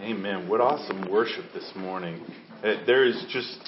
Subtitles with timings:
[0.00, 0.48] Amen.
[0.48, 2.24] What awesome worship this morning.
[2.64, 3.58] Uh, There is just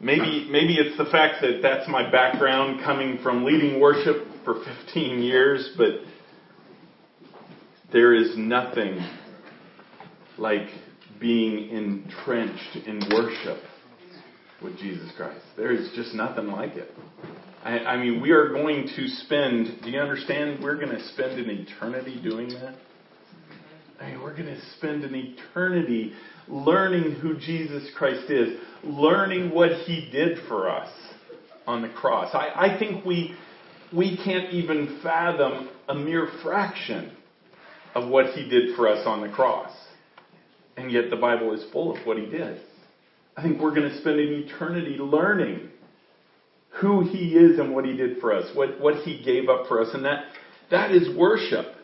[0.00, 5.22] maybe maybe it's the fact that that's my background coming from leading worship for 15
[5.22, 6.00] years, but
[7.92, 8.98] there is nothing
[10.36, 10.66] like
[11.20, 13.62] being entrenched in worship
[14.60, 15.44] with Jesus Christ.
[15.56, 16.90] There is just nothing like it.
[17.62, 19.80] I, I mean, we are going to spend.
[19.84, 20.60] Do you understand?
[20.60, 22.74] We're going to spend an eternity doing that.
[24.30, 26.12] We're going to spend an eternity
[26.46, 30.88] learning who Jesus Christ is, learning what He did for us
[31.66, 32.32] on the cross.
[32.32, 33.34] I, I think we
[33.92, 37.12] we can't even fathom a mere fraction
[37.94, 39.72] of what He did for us on the cross,
[40.76, 42.60] and yet the Bible is full of what He did.
[43.36, 45.70] I think we're going to spend an eternity learning
[46.80, 49.82] who He is and what He did for us, what what He gave up for
[49.82, 50.26] us, and that
[50.70, 51.74] that is worship.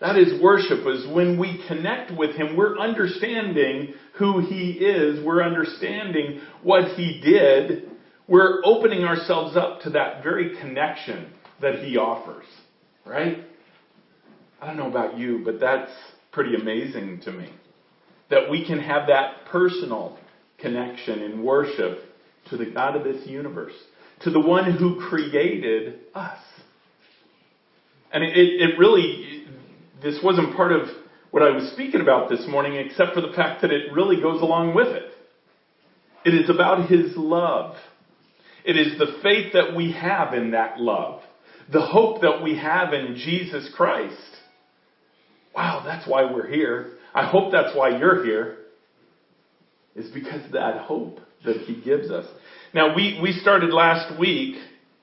[0.00, 5.42] That is worship, is when we connect with Him, we're understanding who He is, we're
[5.42, 7.90] understanding what He did,
[8.26, 12.46] we're opening ourselves up to that very connection that He offers.
[13.04, 13.44] Right?
[14.60, 15.90] I don't know about you, but that's
[16.32, 17.50] pretty amazing to me.
[18.30, 20.18] That we can have that personal
[20.58, 21.98] connection in worship
[22.48, 23.72] to the God of this universe,
[24.22, 26.38] to the one who created us.
[28.12, 29.39] And it, it really,
[30.02, 30.88] this wasn't part of
[31.30, 34.40] what I was speaking about this morning, except for the fact that it really goes
[34.40, 35.12] along with it.
[36.24, 37.76] It is about His love.
[38.64, 41.22] It is the faith that we have in that love.
[41.72, 44.16] The hope that we have in Jesus Christ.
[45.54, 46.92] Wow, that's why we're here.
[47.14, 48.56] I hope that's why you're here.
[49.94, 52.26] Is because of that hope that He gives us.
[52.74, 54.56] Now, we, we started last week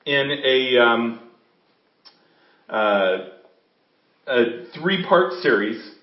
[0.05, 1.19] in a, um,
[2.69, 3.17] uh,
[4.27, 5.95] a three part series,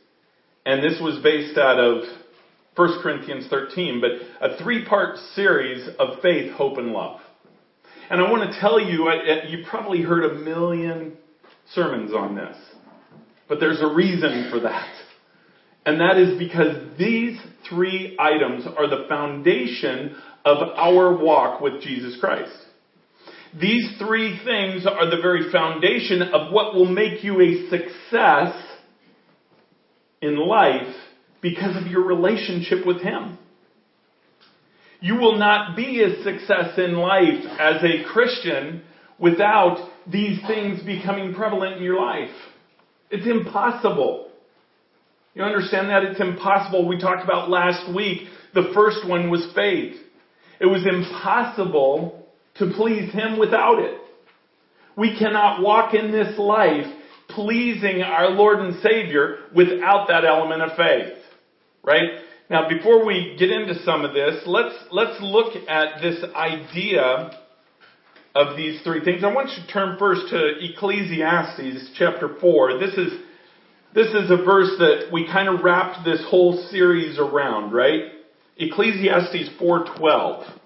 [0.64, 2.04] and this was based out of
[2.76, 7.20] 1 Corinthians 13, but a three part series of faith, hope, and love.
[8.10, 9.10] And I want to tell you,
[9.48, 11.16] you probably heard a million
[11.72, 12.56] sermons on this,
[13.48, 14.92] but there's a reason for that.
[15.86, 22.18] And that is because these three items are the foundation of our walk with Jesus
[22.20, 22.56] Christ.
[23.60, 28.56] These three things are the very foundation of what will make you a success
[30.20, 30.94] in life
[31.40, 33.38] because of your relationship with Him.
[35.00, 38.82] You will not be a success in life as a Christian
[39.18, 42.34] without these things becoming prevalent in your life.
[43.10, 44.30] It's impossible.
[45.34, 46.02] You understand that?
[46.04, 46.88] It's impossible.
[46.88, 48.22] We talked about last week.
[48.54, 49.94] The first one was faith.
[50.60, 52.23] It was impossible
[52.56, 54.00] to please Him without it.
[54.96, 56.86] We cannot walk in this life
[57.28, 61.18] pleasing our Lord and Savior without that element of faith.
[61.82, 62.20] Right?
[62.50, 67.40] Now, before we get into some of this, let's, let's look at this idea
[68.34, 69.22] of these three things.
[69.24, 72.78] I want you to turn first to Ecclesiastes chapter 4.
[72.78, 73.12] This is,
[73.94, 78.12] this is a verse that we kind of wrapped this whole series around, right?
[78.56, 80.58] Ecclesiastes 4:12.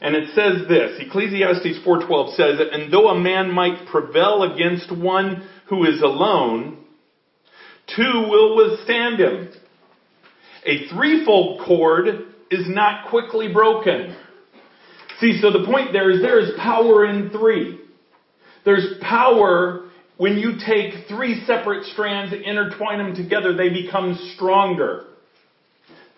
[0.00, 5.42] And it says this, Ecclesiastes 4:12 says, "And though a man might prevail against one
[5.66, 6.78] who is alone,
[7.86, 9.48] two will withstand him.
[10.64, 14.14] A threefold cord is not quickly broken."
[15.18, 17.78] See, so the point there is there is power in three.
[18.64, 19.84] There's power
[20.20, 25.06] when you take three separate strands, intertwine them together, they become stronger.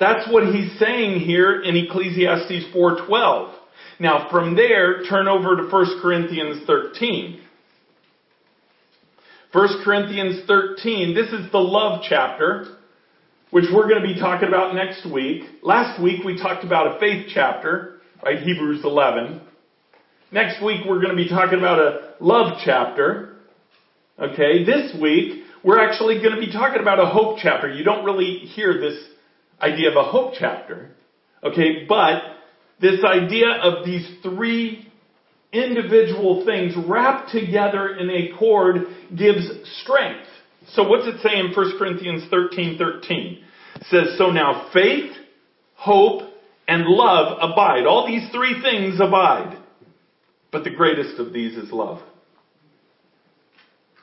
[0.00, 3.50] That's what he's saying here in Ecclesiastes 4:12.
[3.98, 7.40] Now from there, turn over to 1 Corinthians 13.
[9.52, 12.78] 1 Corinthians 13, this is the love chapter,
[13.50, 15.42] which we're going to be talking about next week.
[15.62, 18.38] Last week we talked about a faith chapter, right?
[18.38, 19.42] Hebrews 11.
[20.32, 23.36] Next week we're going to be talking about a love chapter.
[24.18, 27.70] Okay, this week we're actually going to be talking about a hope chapter.
[27.70, 28.98] You don't really hear this
[29.60, 30.92] idea of a hope chapter.
[31.44, 32.22] Okay, but
[32.82, 34.92] this idea of these three
[35.52, 39.48] individual things wrapped together in a cord gives
[39.80, 40.26] strength.
[40.70, 43.44] So what's it say in 1 Corinthians 13, 13?
[43.76, 45.12] It says, so now faith,
[45.74, 46.22] hope,
[46.66, 47.86] and love abide.
[47.86, 49.58] All these three things abide.
[50.50, 52.02] But the greatest of these is love.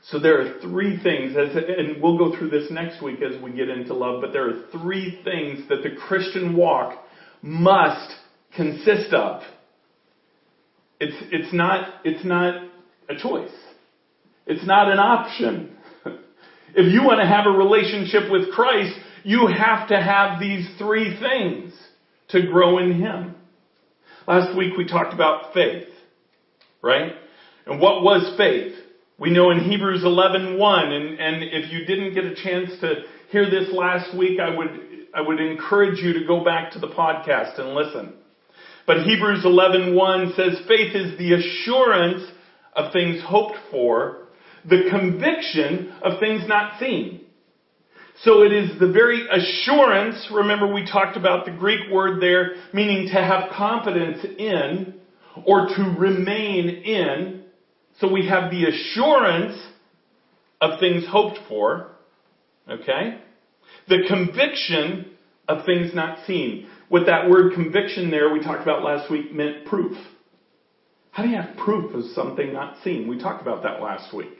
[0.03, 3.51] So there are three things, as, and we'll go through this next week as we
[3.51, 6.97] get into love, but there are three things that the Christian walk
[7.43, 8.15] must
[8.55, 9.41] consist of.
[10.99, 12.69] It's, it's not, it's not
[13.07, 13.51] a choice.
[14.45, 15.75] It's not an option.
[16.71, 21.19] If you want to have a relationship with Christ, you have to have these three
[21.19, 21.73] things
[22.29, 23.33] to grow in Him.
[24.27, 25.87] Last week we talked about faith,
[26.83, 27.13] right?
[27.65, 28.75] And what was faith?
[29.17, 33.49] We know in Hebrews 11:1, and, and if you didn't get a chance to hear
[33.49, 34.69] this last week, I would
[35.13, 38.13] I would encourage you to go back to the podcast and listen.
[38.89, 42.24] But Hebrews 11:1 says faith is the assurance
[42.75, 44.30] of things hoped for,
[44.65, 47.21] the conviction of things not seen.
[48.24, 53.09] So it is the very assurance, remember we talked about the Greek word there, meaning
[53.09, 54.95] to have confidence in,
[55.45, 57.44] or to remain in.
[58.00, 59.56] So we have the assurance
[60.62, 61.92] of things hoped for,
[62.68, 63.19] okay?
[63.88, 65.12] The conviction
[65.47, 66.68] of things not seen.
[66.89, 69.97] With that word conviction there, we talked about last week, meant proof.
[71.12, 73.07] How do you have proof of something not seen?
[73.07, 74.38] We talked about that last week.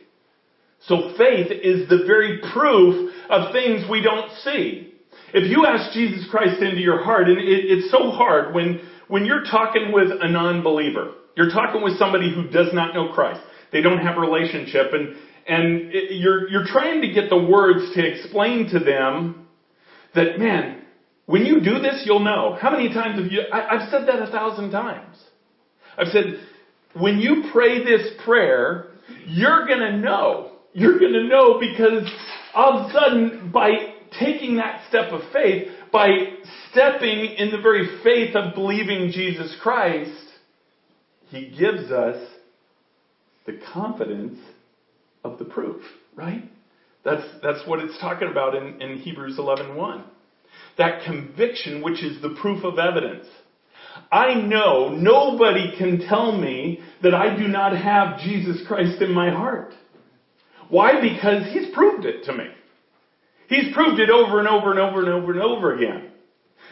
[0.88, 4.94] So faith is the very proof of things we don't see.
[5.34, 9.26] If you ask Jesus Christ into your heart, and it, it's so hard when, when
[9.26, 13.42] you're talking with a non-believer, you're talking with somebody who does not know Christ.
[13.72, 15.16] They don't have a relationship and,
[15.48, 19.48] and it, you're, you're trying to get the words to explain to them
[20.16, 20.79] that, man,
[21.30, 22.58] when you do this, you'll know.
[22.60, 25.16] How many times have you, I, I've said that a thousand times.
[25.98, 26.40] I've said,
[26.94, 28.88] when you pray this prayer,
[29.26, 32.10] you're gonna know you're going to know because
[32.54, 33.72] all of a sudden, by
[34.20, 36.08] taking that step of faith, by
[36.72, 40.12] stepping in the very faith of believing Jesus Christ,
[41.30, 42.24] He gives us
[43.46, 44.40] the confidence
[45.24, 45.82] of the proof,
[46.16, 46.44] right?
[47.04, 49.76] That's, that's what it's talking about in, in Hebrews 11.1.
[49.76, 50.04] 1.
[50.80, 53.28] That conviction, which is the proof of evidence.
[54.12, 59.30] I know nobody can tell me that I do not have Jesus Christ in my
[59.30, 59.74] heart.
[60.70, 61.02] Why?
[61.02, 62.46] Because he's proved it to me.
[63.48, 66.12] He's proved it over and over and over and over and over again.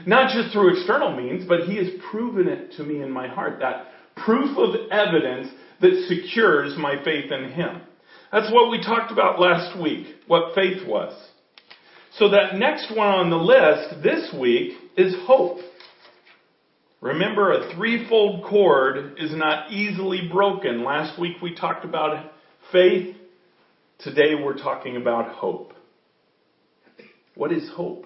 [0.06, 3.60] Not just through external means, but he has proven it to me in my heart.
[3.60, 5.50] That proof of evidence
[5.82, 7.82] that secures my faith in him.
[8.32, 11.14] That's what we talked about last week, what faith was.
[12.18, 15.60] So that next one on the list this week is hope.
[17.00, 20.84] Remember, a threefold cord is not easily broken.
[20.84, 22.32] Last week we talked about
[22.72, 23.18] faith,
[24.00, 25.74] Today we're talking about hope.
[27.34, 28.06] What is hope?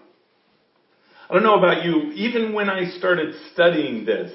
[1.30, 4.32] I don't know about you, even when I started studying this,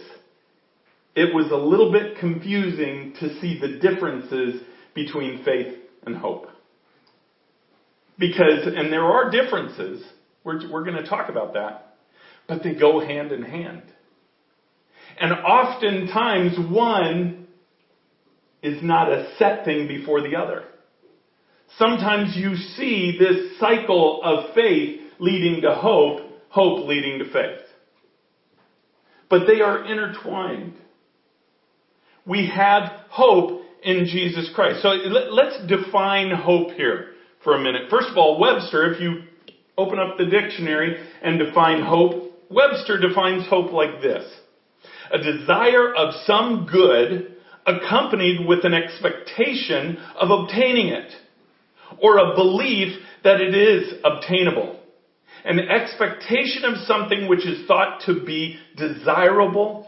[1.14, 4.60] it was a little bit confusing to see the differences
[4.94, 6.48] between faith and hope.
[8.18, 10.02] Because, and there are differences,
[10.42, 11.96] we're, we're going to talk about that,
[12.48, 13.82] but they go hand in hand.
[15.20, 17.46] And oftentimes one
[18.62, 20.64] is not a set thing before the other.
[21.78, 27.64] Sometimes you see this cycle of faith leading to hope, hope leading to faith.
[29.28, 30.74] But they are intertwined.
[32.24, 34.82] We have hope in Jesus Christ.
[34.82, 37.12] So let's define hope here
[37.46, 37.82] for a minute.
[37.88, 39.22] First of all, Webster, if you
[39.78, 44.24] open up the dictionary and define hope, Webster defines hope like this.
[45.12, 51.12] A desire of some good accompanied with an expectation of obtaining it
[52.02, 54.80] or a belief that it is obtainable.
[55.44, 59.86] An expectation of something which is thought to be desirable,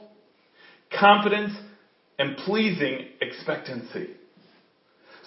[0.96, 1.54] confidence,
[2.20, 4.10] and pleasing expectancy.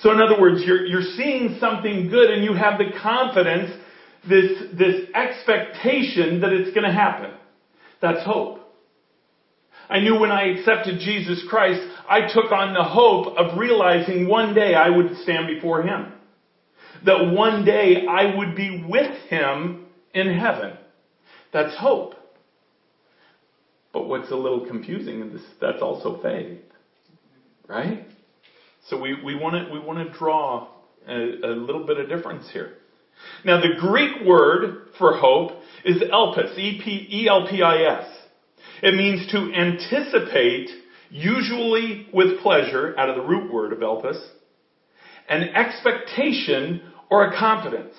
[0.01, 3.71] So in other words, you're, you're seeing something good and you have the confidence,
[4.27, 7.31] this, this expectation that it's going to happen.
[8.01, 8.59] That's hope.
[9.89, 14.53] I knew when I accepted Jesus Christ, I took on the hope of realizing one
[14.53, 16.13] day I would stand before Him
[17.05, 20.77] that one day I would be with him in heaven.
[21.51, 22.15] That's hope.
[23.93, 26.59] But what's a little confusing is that's also faith.
[27.67, 28.05] Right?
[28.89, 30.67] So we, we want to we want to draw
[31.07, 32.73] a, a little bit of difference here.
[33.45, 35.51] Now the Greek word for hope
[35.85, 38.07] is elpis, E-L-P-I-S.
[38.81, 40.69] It means to anticipate,
[41.09, 44.19] usually with pleasure, out of the root word of elpis,
[45.29, 47.93] an expectation or a confidence.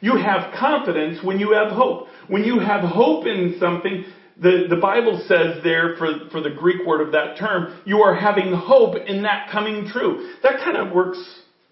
[0.00, 2.06] You have confidence when you have hope.
[2.28, 4.04] When you have hope in something,
[4.40, 8.14] the, the Bible says there for, for the Greek word of that term, you are
[8.14, 10.32] having hope in that coming true.
[10.42, 11.18] That kind of works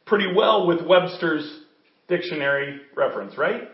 [0.04, 1.60] pretty well with Webster's
[2.08, 3.68] dictionary reference, right?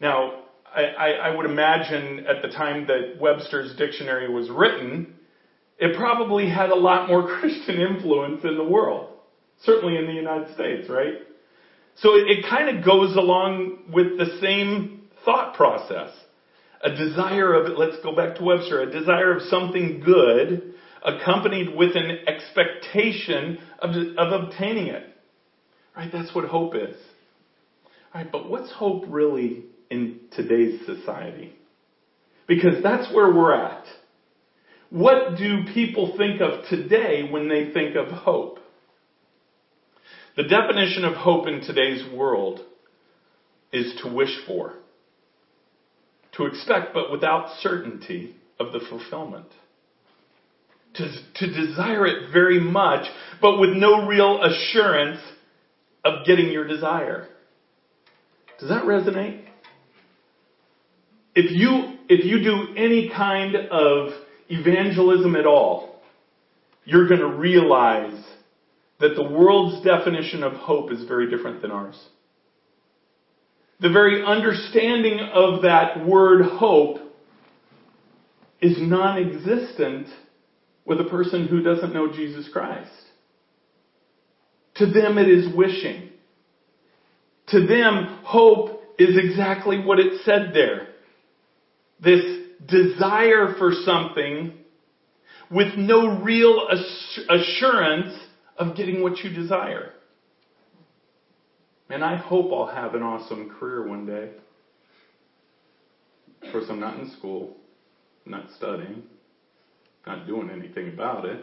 [0.00, 0.42] Now,
[0.74, 5.14] I, I, I would imagine at the time that Webster's dictionary was written,
[5.78, 9.10] it probably had a lot more Christian influence in the world.
[9.62, 11.14] Certainly in the United States, right?
[11.96, 16.10] So it, it kind of goes along with the same thought process.
[16.84, 21.96] A desire of, let's go back to Webster, a desire of something good accompanied with
[21.96, 25.04] an expectation of, of obtaining it.
[25.96, 26.10] Right?
[26.12, 26.96] That's what hope is.
[28.14, 31.54] Alright, but what's hope really in today's society?
[32.46, 33.84] Because that's where we're at.
[34.90, 38.58] What do people think of today when they think of hope?
[40.36, 42.60] The definition of hope in today's world
[43.72, 44.74] is to wish for,
[46.36, 49.46] to expect, but without certainty of the fulfillment.
[50.94, 53.06] To, to desire it very much,
[53.40, 55.18] but with no real assurance
[56.04, 57.26] of getting your desire.
[58.60, 59.44] Does that resonate?
[61.34, 64.10] If you, if you do any kind of
[64.48, 66.00] evangelism at all,
[66.84, 68.22] you're going to realize
[69.00, 72.00] that the world's definition of hope is very different than ours.
[73.80, 76.98] The very understanding of that word hope
[78.60, 80.08] is non existent
[80.86, 82.90] with a person who doesn't know Jesus Christ.
[84.76, 86.10] To them, it is wishing.
[87.48, 90.88] To them, hope is exactly what it said there.
[92.00, 92.22] This
[92.66, 94.54] desire for something
[95.50, 96.68] with no real
[97.28, 98.16] assurance
[98.56, 99.93] of getting what you desire.
[101.90, 104.30] And I hope I'll have an awesome career one day.
[106.42, 107.56] Of course, I'm not in school,
[108.24, 109.04] not studying,
[110.06, 111.40] not doing anything about it.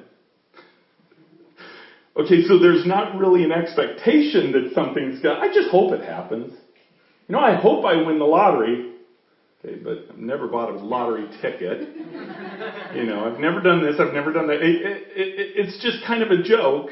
[2.18, 6.52] okay, so there's not really an expectation that something's to, I just hope it happens.
[7.28, 8.88] You know, I hope I win the lottery.
[9.64, 11.82] Okay, but I've never bought a lottery ticket.
[12.96, 14.62] you know, I've never done this, I've never done that.
[14.62, 16.90] It, it, it, it's just kind of a joke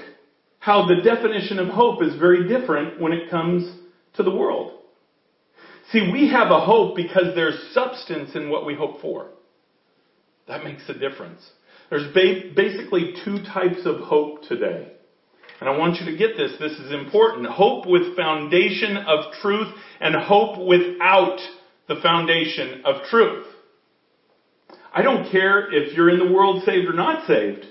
[0.60, 3.72] how the definition of hope is very different when it comes
[4.16, 4.80] to the world.
[5.92, 9.30] See, we have a hope because there's substance in what we hope for.
[10.48, 11.50] That makes a difference.
[11.90, 14.92] There's ba- basically two types of hope today.
[15.60, 16.54] And I want you to get this.
[16.60, 17.48] This is important.
[17.48, 21.40] Hope with foundation of truth and hope without
[21.88, 23.46] the foundation of truth.
[24.94, 27.66] I don't care if you're in the world saved or not saved,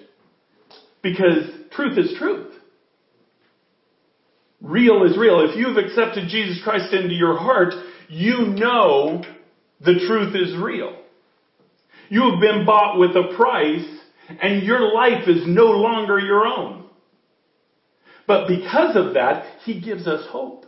[1.02, 2.52] because truth is truth.
[4.60, 5.48] Real is real.
[5.48, 7.74] If you've accepted Jesus Christ into your heart,
[8.08, 9.22] you know
[9.80, 10.96] the truth is real.
[12.08, 13.86] You have been bought with a price,
[14.40, 16.86] and your life is no longer your own.
[18.26, 20.66] But because of that, He gives us hope.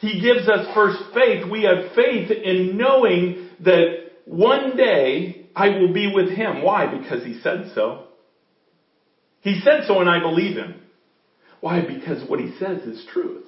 [0.00, 1.50] He gives us first faith.
[1.50, 6.62] We have faith in knowing that one day I will be with Him.
[6.62, 6.86] Why?
[6.86, 8.04] Because He said so.
[9.40, 10.83] He said so and I believe Him.
[11.64, 11.80] Why?
[11.80, 13.46] Because what He says is truth.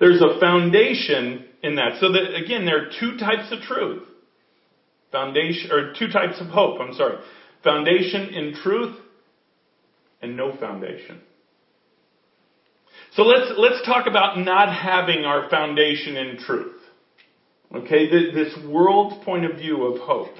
[0.00, 2.00] There's a foundation in that.
[2.00, 4.02] So that, again, there are two types of truth.
[5.12, 7.18] Foundation, or two types of hope, I'm sorry.
[7.62, 8.96] Foundation in truth
[10.22, 11.20] and no foundation.
[13.12, 16.80] So let's, let's talk about not having our foundation in truth.
[17.76, 20.34] Okay, this world's point of view of hope.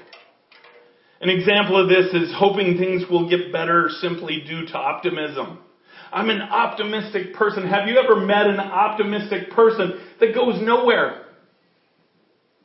[1.21, 5.59] An example of this is hoping things will get better simply due to optimism.
[6.11, 7.67] I'm an optimistic person.
[7.67, 11.25] Have you ever met an optimistic person that goes nowhere?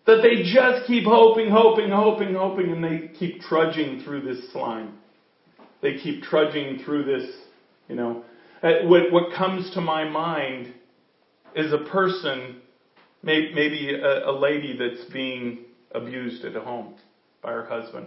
[0.07, 4.99] That they just keep hoping, hoping, hoping, hoping, and they keep trudging through this slime.
[5.83, 7.31] They keep trudging through this,
[7.89, 8.25] you know,
[8.63, 10.75] uh, what, what comes to my mind
[11.55, 12.61] is a person,
[13.23, 16.95] maybe a, a lady that's being abused at home
[17.43, 18.07] by her husband.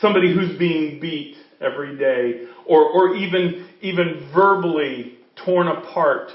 [0.00, 6.30] Somebody who's being beat every day or, or even, even verbally torn apart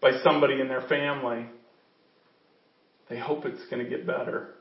[0.00, 1.46] by somebody in their family.
[3.08, 4.54] They hope it's going to get better.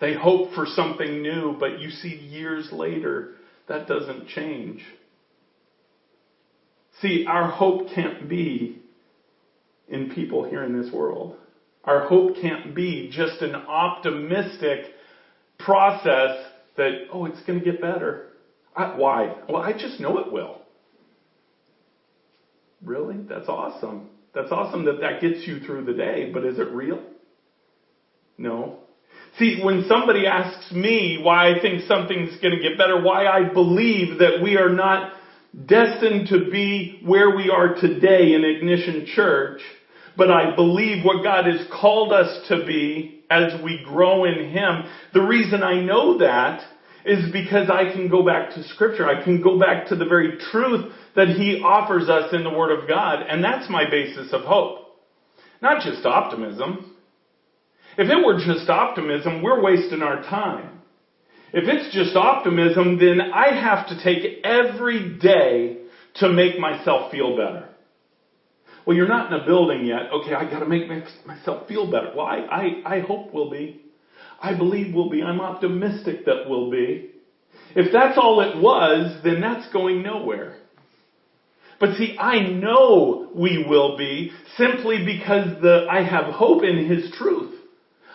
[0.00, 3.34] They hope for something new, but you see years later,
[3.68, 4.82] that doesn't change.
[7.00, 8.82] See, our hope can't be
[9.88, 11.36] in people here in this world.
[11.84, 14.86] Our hope can't be just an optimistic
[15.58, 16.36] process
[16.76, 18.26] that, oh, it's going to get better.
[18.76, 19.36] I, why?
[19.48, 20.60] Well, I just know it will.
[22.84, 23.16] Really?
[23.28, 24.10] That's awesome.
[24.34, 27.02] That's awesome that that gets you through the day, but is it real?
[28.36, 28.80] No.
[29.38, 33.52] See, when somebody asks me why I think something's going to get better, why I
[33.52, 35.12] believe that we are not
[35.66, 39.60] destined to be where we are today in Ignition Church,
[40.16, 44.84] but I believe what God has called us to be as we grow in Him.
[45.12, 46.60] The reason I know that
[47.04, 49.06] is because I can go back to scripture.
[49.06, 52.70] I can go back to the very truth that he offers us in the word
[52.70, 53.24] of God.
[53.28, 54.86] And that's my basis of hope.
[55.60, 56.94] Not just optimism.
[57.96, 60.80] If it were just optimism, we're wasting our time.
[61.52, 65.78] If it's just optimism, then I have to take every day
[66.16, 67.68] to make myself feel better.
[68.84, 70.12] Well, you're not in a building yet.
[70.12, 70.88] Okay, I gotta make
[71.24, 72.12] myself feel better.
[72.14, 72.38] Well, I,
[72.84, 73.83] I, I hope we'll be.
[74.44, 75.22] I believe we'll be.
[75.22, 77.10] I'm optimistic that we'll be.
[77.74, 80.56] If that's all it was, then that's going nowhere.
[81.80, 87.10] But see, I know we will be simply because the, I have hope in His
[87.12, 87.54] truth.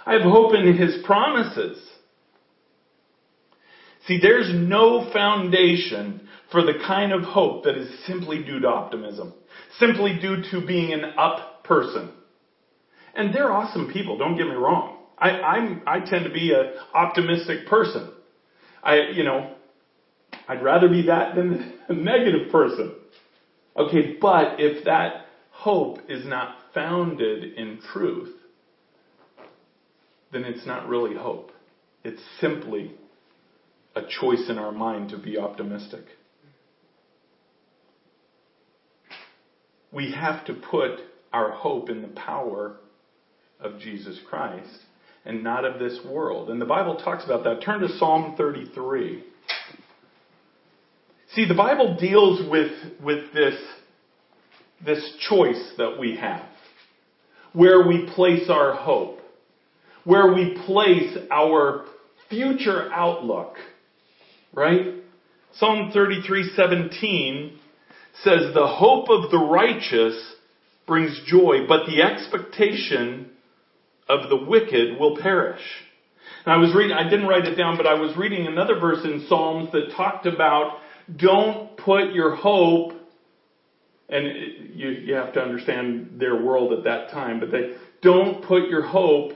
[0.05, 1.77] I have hope in His promises.
[4.07, 9.33] See, there's no foundation for the kind of hope that is simply due to optimism
[9.79, 12.12] simply due to being an up person.
[13.15, 14.99] And they're awesome people, don't get me wrong.
[15.19, 18.11] I, I'm, I tend to be an optimistic person.
[18.83, 19.55] I, you know,
[20.47, 22.95] I'd rather be that than a negative person.
[23.75, 28.33] Okay, but if that hope is not founded in truth,
[30.31, 31.51] then it's not really hope.
[32.03, 32.93] It's simply
[33.95, 36.05] a choice in our mind to be optimistic.
[39.91, 40.99] we have to put
[41.33, 42.77] our hope in the power
[43.59, 44.85] of Jesus Christ
[45.25, 46.49] and not of this world.
[46.49, 47.61] And the Bible talks about that.
[47.63, 49.23] Turn to Psalm 33.
[51.35, 52.71] See, the Bible deals with,
[53.03, 53.55] with this,
[54.83, 56.45] this choice that we have.
[57.53, 59.19] Where we place our hope.
[60.03, 61.85] Where we place our
[62.29, 63.55] future outlook.
[64.53, 64.95] Right?
[65.53, 67.57] Psalm 33:17
[68.23, 70.15] says, The hope of the righteous
[70.88, 73.29] brings joy, but the expectation
[74.09, 75.61] of the wicked will perish.
[76.45, 79.05] And I was reading, I didn't write it down, but I was reading another verse
[79.05, 80.77] in Psalms that talked about
[81.15, 82.93] don't put your hope,
[84.09, 84.25] and
[84.73, 88.83] you, you have to understand their world at that time, but they don't put your
[88.83, 89.33] hope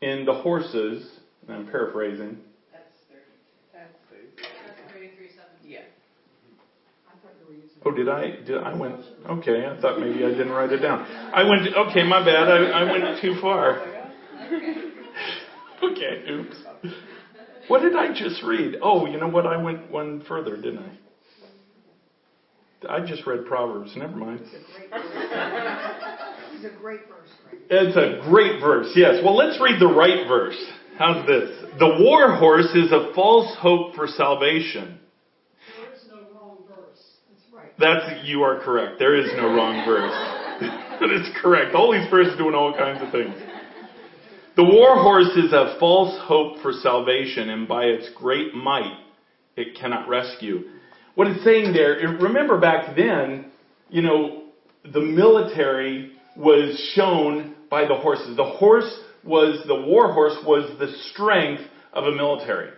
[0.00, 2.38] in the horses, and I'm paraphrasing,
[7.86, 8.30] Oh, did I?
[8.46, 8.96] Did I went?
[9.28, 11.00] Okay, I thought maybe I didn't write it down.
[11.02, 11.68] I went.
[11.68, 12.48] Okay, my bad.
[12.48, 13.93] I, I went too far.
[15.82, 16.56] Okay, oops.
[17.68, 18.76] What did I just read?
[18.82, 19.46] Oh, you know what?
[19.46, 20.96] I went one further, didn't I?
[22.88, 23.92] I just read Proverbs.
[23.96, 24.40] Never mind.
[26.52, 27.28] It's a great verse.
[27.70, 28.92] It's a great verse.
[28.94, 29.20] Yes.
[29.24, 30.56] Well, let's read the right verse.
[30.98, 31.50] How's this?
[31.78, 35.00] The war horse is a false hope for salvation
[35.76, 37.02] There is no wrong verse.
[37.28, 37.72] that's right.
[37.78, 38.98] That's, you are correct.
[38.98, 40.14] There is no wrong verse.
[41.00, 41.74] that is correct.
[41.74, 43.34] All these verses doing all kinds of things.
[44.56, 48.98] The war horse is a false hope for salvation, and by its great might,
[49.56, 50.62] it cannot rescue.
[51.16, 53.50] What it's saying there, remember back then,
[53.88, 54.44] you know,
[54.84, 58.36] the military was shown by the horses.
[58.36, 61.62] The horse was, the war horse was the strength
[61.92, 62.70] of a military.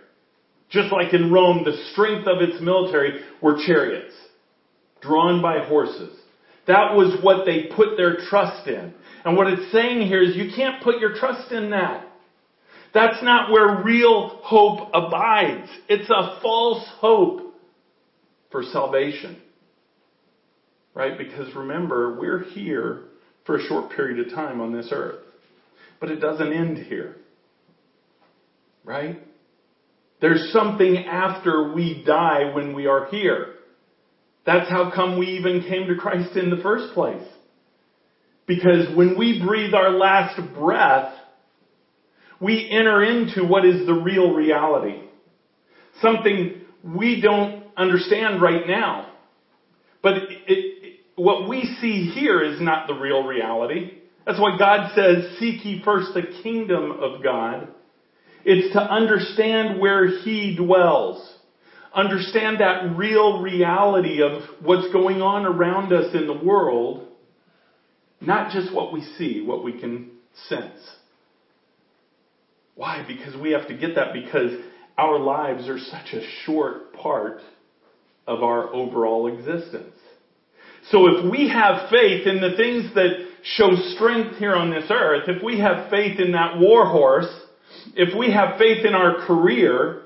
[0.69, 4.15] Just like in Rome, the strength of its military were chariots
[5.01, 6.17] drawn by horses.
[6.67, 8.93] That was what they put their trust in.
[9.23, 12.05] And what it's saying here is you can't put your trust in that.
[12.93, 15.69] That's not where real hope abides.
[15.87, 17.53] It's a false hope
[18.51, 19.41] for salvation.
[20.93, 21.17] Right?
[21.17, 23.03] Because remember, we're here
[23.45, 25.23] for a short period of time on this earth.
[25.99, 27.15] But it doesn't end here.
[28.83, 29.19] Right?
[30.19, 33.53] There's something after we die when we are here.
[34.47, 37.27] That's how come we even came to Christ in the first place.
[38.47, 41.13] Because when we breathe our last breath,
[42.39, 45.01] we enter into what is the real reality.
[46.01, 49.11] Something we don't understand right now.
[50.01, 53.97] But it, it, what we see here is not the real reality.
[54.25, 57.67] That's why God says, seek ye first the kingdom of God.
[58.45, 61.36] It's to understand where He dwells
[61.93, 67.07] understand that real reality of what's going on around us in the world,
[68.21, 70.11] not just what we see, what we can
[70.47, 70.79] sense.
[72.75, 73.03] Why?
[73.07, 74.51] Because we have to get that because
[74.97, 77.41] our lives are such a short part
[78.27, 79.95] of our overall existence.
[80.91, 85.27] So if we have faith in the things that show strength here on this earth,
[85.27, 87.29] if we have faith in that war horse,
[87.95, 90.03] if we have faith in our career,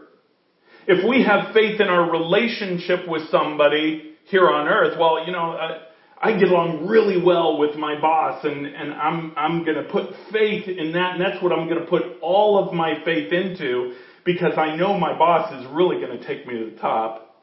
[0.88, 5.52] if we have faith in our relationship with somebody here on earth, well, you know,
[5.52, 5.88] I,
[6.22, 10.68] I get along really well with my boss and, and I'm, I'm gonna put faith
[10.68, 13.94] in that and that's what I'm gonna put all of my faith into
[14.26, 17.36] because I know my boss is really going to take me to the top.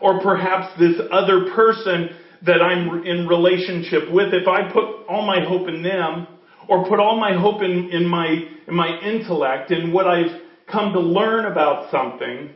[0.00, 2.10] Or perhaps this other person
[2.46, 6.26] that I'm in relationship with, if I put all my hope in them,
[6.68, 8.26] or put all my hope in, in my,
[8.66, 12.54] in my intellect, in what I've come to learn about something,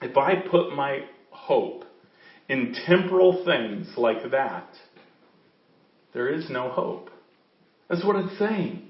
[0.00, 1.84] if I put my hope
[2.48, 4.68] in temporal things like that,
[6.12, 7.10] there is no hope.
[7.88, 8.88] That's what it's saying.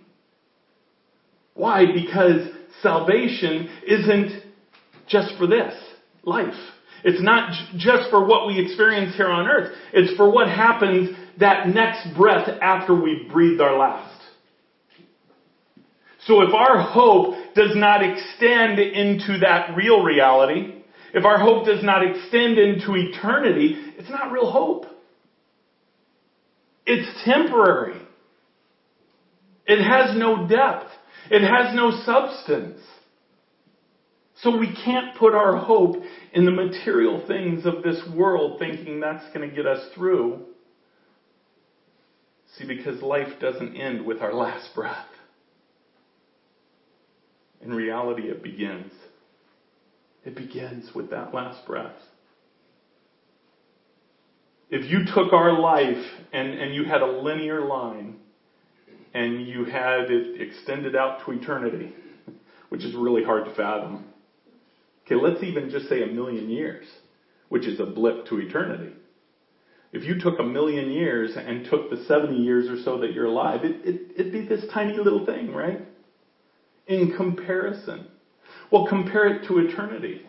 [1.55, 1.85] Why?
[1.93, 2.49] Because
[2.83, 4.43] salvation isn't
[5.07, 5.75] just for this
[6.23, 6.55] life.
[7.03, 9.73] It's not j- just for what we experience here on earth.
[9.93, 14.21] It's for what happens that next breath after we've breathed our last.
[16.27, 20.80] So if our hope does not extend into that real reality,
[21.13, 24.87] if our hope does not extend into eternity, it's not real hope.
[26.87, 28.01] It's temporary.
[29.67, 30.91] It has no depth.
[31.31, 32.81] It has no substance.
[34.43, 35.97] So we can't put our hope
[36.33, 40.47] in the material things of this world thinking that's going to get us through.
[42.57, 45.07] See, because life doesn't end with our last breath.
[47.61, 48.93] In reality, it begins.
[50.25, 51.97] It begins with that last breath.
[54.69, 58.21] If you took our life and, and you had a linear line
[59.13, 61.93] and you had it extended out to eternity,
[62.69, 64.05] which is really hard to fathom.
[65.05, 66.87] Okay, let's even just say a million years,
[67.49, 68.95] which is a blip to eternity.
[69.93, 73.25] If you took a million years and took the 70 years or so that you're
[73.25, 75.81] alive, it, it, it'd be this tiny little thing, right?
[76.87, 78.07] In comparison.
[78.71, 80.23] Well, compare it to eternity.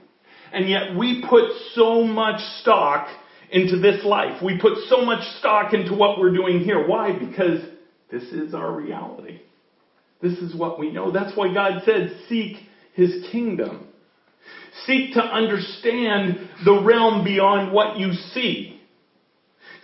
[0.51, 3.07] And yet we put so much stock
[3.51, 4.41] into this life.
[4.43, 6.85] We put so much stock into what we're doing here.
[6.85, 7.17] Why?
[7.17, 7.61] Because
[8.09, 9.41] this is our reality.
[10.21, 11.11] This is what we know.
[11.11, 12.57] That's why God said, seek
[12.93, 13.87] His kingdom.
[14.85, 18.79] Seek to understand the realm beyond what you see.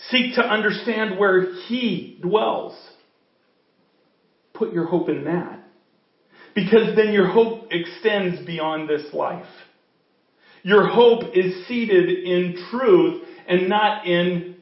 [0.09, 2.77] Seek to understand where He dwells.
[4.53, 5.56] Put your hope in that.
[6.57, 9.45] Because then your hope extends beyond this life.
[10.63, 14.55] Your hope is seated in truth and not in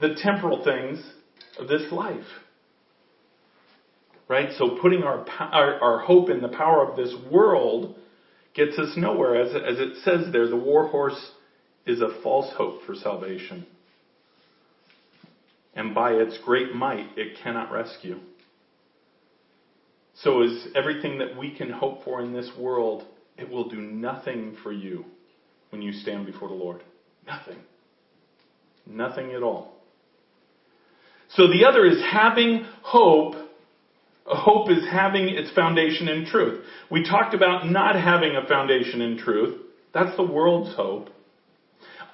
[0.00, 1.04] the temporal things
[1.58, 2.24] of this life.
[4.28, 4.48] Right?
[4.56, 7.96] So putting our, our, our hope in the power of this world
[8.54, 9.42] gets us nowhere.
[9.42, 11.32] As, as it says there, the war horse
[11.84, 13.66] is a false hope for salvation.
[15.74, 18.20] And by its great might, it cannot rescue.
[20.14, 23.04] So is everything that we can hope for in this world,
[23.38, 25.04] it will do nothing for you
[25.70, 26.82] when you stand before the Lord.
[27.26, 27.58] Nothing.
[28.86, 29.74] Nothing at all.
[31.30, 33.36] So the other is having hope
[34.24, 36.64] Hope is having its foundation in truth.
[36.90, 39.60] We talked about not having a foundation in truth.
[39.92, 41.08] That's the world's hope.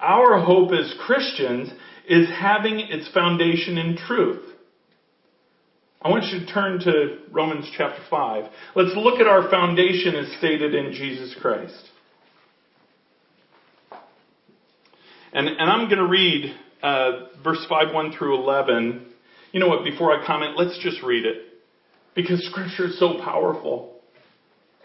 [0.01, 1.69] Our hope as Christians
[2.07, 4.43] is having its foundation in truth.
[6.01, 8.45] I want you to turn to Romans chapter 5.
[8.75, 11.89] Let's look at our foundation as stated in Jesus Christ.
[15.33, 19.07] And, and I'm going to read uh, verse 5, 1 through 11.
[19.51, 19.83] You know what?
[19.83, 21.35] Before I comment, let's just read it.
[22.15, 23.99] Because scripture is so powerful.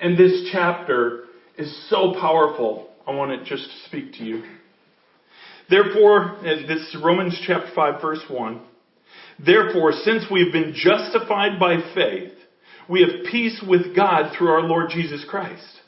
[0.00, 2.88] And this chapter is so powerful.
[3.06, 4.42] I want it just to speak to you.
[5.70, 8.60] Therefore, this is Romans chapter 5 verse 1.
[9.44, 12.32] Therefore, since we have been justified by faith,
[12.88, 15.80] we have peace with God through our Lord Jesus Christ.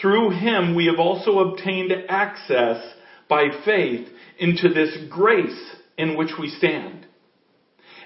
[0.00, 2.82] Through him we have also obtained access
[3.28, 4.08] by faith
[4.38, 7.06] into this grace in which we stand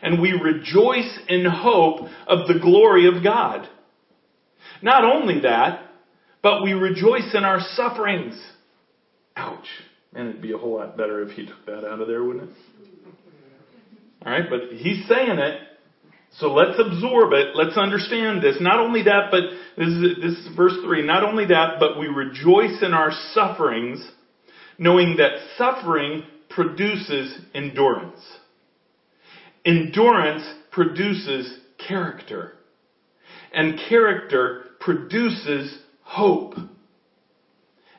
[0.04, 3.66] and we rejoice in hope of the glory of God.
[4.83, 5.80] Not only that,
[6.42, 8.38] but we rejoice in our sufferings.
[9.35, 9.66] Ouch.
[10.12, 12.50] Man, it'd be a whole lot better if he took that out of there, wouldn't
[12.50, 12.57] it?
[14.24, 15.60] Alright, but he's saying it.
[16.38, 17.54] So let's absorb it.
[17.54, 18.56] Let's understand this.
[18.60, 19.42] Not only that, but
[19.76, 21.06] this is, this is verse 3.
[21.06, 24.04] Not only that, but we rejoice in our sufferings,
[24.78, 28.20] knowing that suffering produces endurance.
[29.64, 31.56] Endurance produces
[31.87, 32.54] character.
[33.52, 36.54] And character produces hope.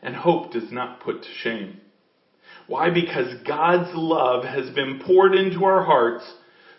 [0.01, 1.79] And hope does not put to shame.
[2.67, 2.89] Why?
[2.89, 6.23] Because God's love has been poured into our hearts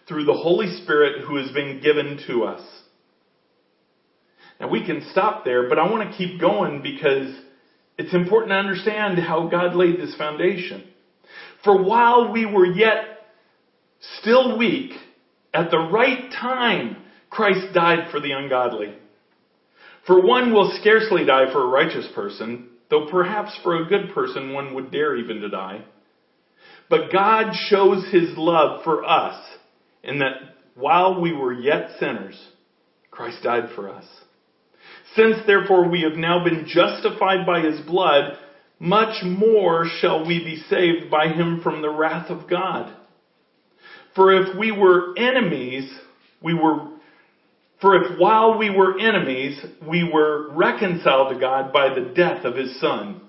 [0.08, 2.62] through the Holy Spirit who has been given to us.
[4.60, 7.34] Now we can stop there, but I want to keep going because
[7.98, 10.84] it's important to understand how God laid this foundation.
[11.64, 13.04] For while we were yet
[14.20, 14.92] still weak,
[15.52, 16.96] at the right time,
[17.30, 18.94] Christ died for the ungodly.
[20.06, 24.52] For one will scarcely die for a righteous person, though perhaps for a good person
[24.52, 25.84] one would dare even to die.
[26.88, 29.40] But God shows his love for us
[30.02, 30.34] in that
[30.74, 32.40] while we were yet sinners,
[33.10, 34.04] Christ died for us.
[35.14, 38.36] Since therefore we have now been justified by his blood,
[38.78, 42.94] much more shall we be saved by him from the wrath of God.
[44.14, 45.90] For if we were enemies,
[46.42, 46.88] we were
[47.80, 52.56] for if while we were enemies, we were reconciled to God by the death of
[52.56, 53.20] his son,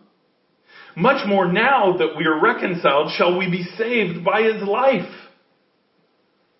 [0.95, 5.13] much more now that we are reconciled shall we be saved by his life.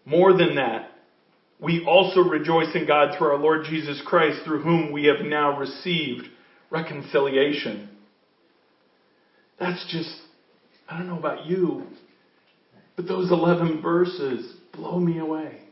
[0.05, 0.91] More than that,
[1.59, 5.57] we also rejoice in God through our Lord Jesus Christ, through whom we have now
[5.57, 6.27] received
[6.69, 7.89] reconciliation.
[9.59, 10.13] That's just,
[10.87, 11.87] I don't know about you,
[12.95, 15.66] but those 11 verses blow me away.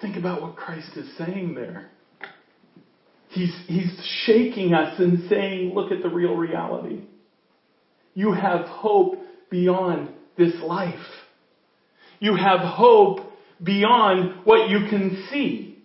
[0.00, 1.90] Think about what Christ is saying there.
[3.30, 3.92] He's, he's
[4.24, 7.02] shaking us and saying, look at the real reality.
[8.14, 9.18] You have hope
[9.50, 10.94] beyond this life.
[12.18, 13.20] You have hope
[13.62, 15.78] beyond what you can see.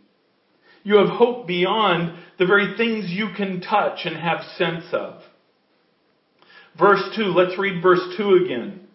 [0.84, 5.22] You have hope beyond the very things you can touch and have sense of.
[6.78, 8.88] Verse 2, let's read verse 2 again.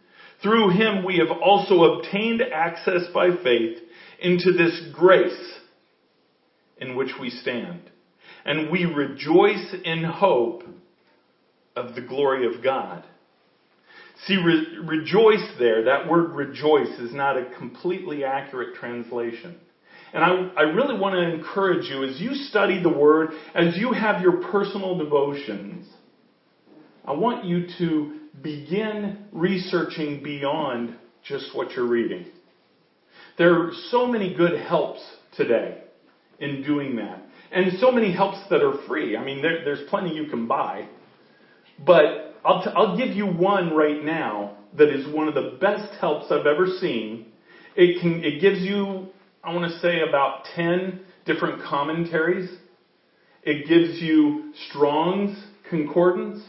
[0.43, 3.79] Through him we have also obtained access by faith
[4.21, 5.59] into this grace
[6.79, 7.91] in which we stand.
[8.45, 10.63] And we rejoice in hope
[11.75, 13.05] of the glory of God.
[14.25, 19.57] See, re- rejoice there, that word rejoice is not a completely accurate translation.
[20.13, 23.93] And I, I really want to encourage you as you study the Word, as you
[23.93, 25.87] have your personal devotions,
[27.05, 32.27] I want you to begin researching beyond just what you're reading.
[33.39, 35.01] There are so many good helps
[35.37, 35.83] today
[36.39, 37.23] in doing that.
[37.53, 39.17] And so many helps that are free.
[39.17, 40.89] I mean, there, there's plenty you can buy.
[41.85, 45.99] But I'll, t- I'll give you one right now that is one of the best
[46.01, 47.27] helps I've ever seen.
[47.75, 49.09] It can, it gives you,
[49.45, 52.51] I want to say about 10 different commentaries.
[53.43, 56.43] It gives you Strong's Concordance.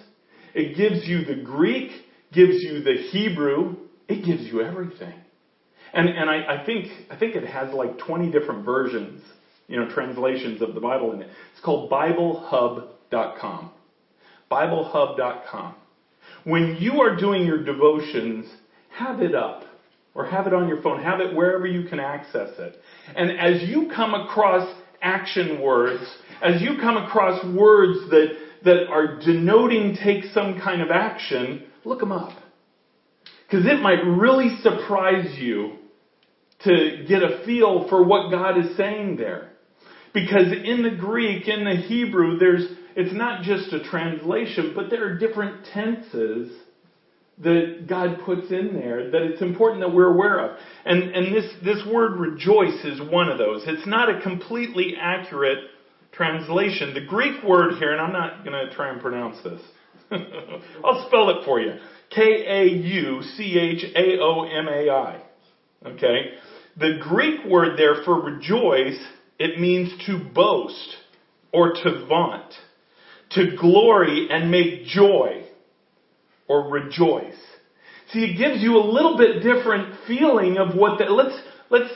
[0.54, 1.92] It gives you the Greek,
[2.32, 3.76] gives you the Hebrew.
[4.08, 5.14] It gives you everything.
[5.94, 9.22] And, and I, I think, I think it has like 20 different versions,
[9.68, 11.30] you know, translations of the Bible in it.
[11.54, 13.72] It's called BibleHub.com.
[14.52, 15.76] BibleHub.com.
[16.44, 18.50] When you are doing your devotions,
[18.90, 19.64] have it up
[20.14, 21.02] or have it on your phone.
[21.02, 22.78] Have it wherever you can access it.
[23.16, 26.04] And as you come across action words,
[26.42, 32.00] as you come across words that, that are denoting take some kind of action, look
[32.00, 32.34] them up.
[33.48, 35.78] Because it might really surprise you
[36.66, 39.50] to get a feel for what God is saying there.
[40.14, 45.06] Because in the Greek, in the Hebrew, there's, it's not just a translation, but there
[45.06, 46.52] are different tenses
[47.40, 50.58] that God puts in there that it's important that we're aware of.
[50.86, 53.64] And, and this, this word rejoice is one of those.
[53.68, 55.60] It's not a completely accurate
[56.12, 56.96] translation.
[56.96, 59.62] The Greek word here, and I'm not going to try and pronounce this.
[60.84, 61.76] I'll spell it for you.
[62.10, 63.22] K-A-U-C-H-A-O-M-A-I.
[65.86, 66.34] Okay?
[66.78, 69.00] The Greek word there for rejoice
[69.40, 70.96] it means to boast
[71.52, 72.54] or to vaunt,
[73.32, 75.44] to glory and make joy
[76.48, 77.36] or rejoice.
[78.12, 81.38] See, it gives you a little bit different feeling of what that, let's,
[81.70, 81.92] let's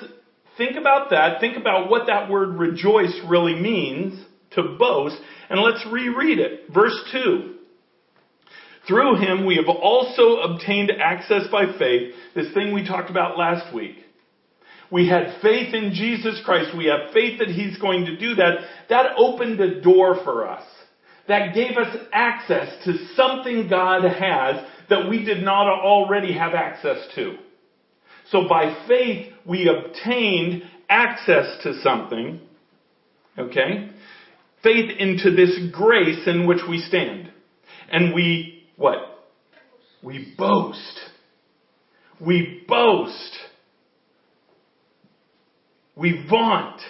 [0.58, 1.40] think about that.
[1.40, 5.18] Think about what that word rejoice really means to boast
[5.50, 6.66] and let's reread it.
[6.74, 7.56] Verse 2.
[8.88, 13.74] Through him we have also obtained access by faith, this thing we talked about last
[13.74, 13.98] week
[14.92, 16.76] we had faith in Jesus Christ.
[16.78, 18.58] We have faith that He's going to do that.
[18.90, 20.64] That opened a door for us.
[21.30, 27.08] That gave us access to something God has that we did not already have access
[27.16, 27.38] to.
[28.32, 32.42] So by faith, we obtained access to something.
[33.38, 33.92] Okay?
[34.62, 37.32] Faith into this grace in which we stand.
[37.90, 38.98] And we, what?
[40.04, 41.00] We boast.
[42.20, 43.38] We boast
[46.02, 46.82] we vaunt,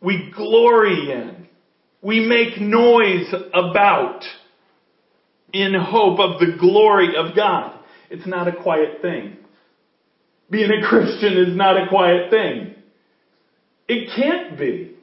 [0.00, 1.46] we glory in,
[2.02, 4.22] we make noise about
[5.52, 7.78] in hope of the glory of God.
[8.08, 9.36] It's not a quiet thing.
[10.50, 12.74] Being a Christian is not a quiet thing.
[13.88, 14.96] It can't be.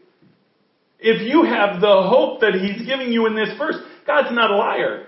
[0.99, 3.75] If you have the hope that He's giving you in this verse,
[4.05, 5.06] God's not a liar.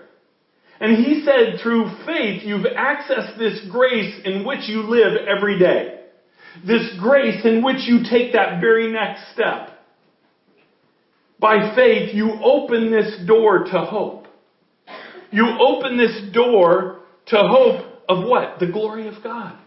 [0.80, 6.02] And He said through faith, you've accessed this grace in which you live every day.
[6.66, 9.78] This grace in which you take that very next step.
[11.40, 14.26] by faith, you open this door to hope.
[15.32, 18.60] You open this door to hope of what?
[18.60, 19.58] The glory of God.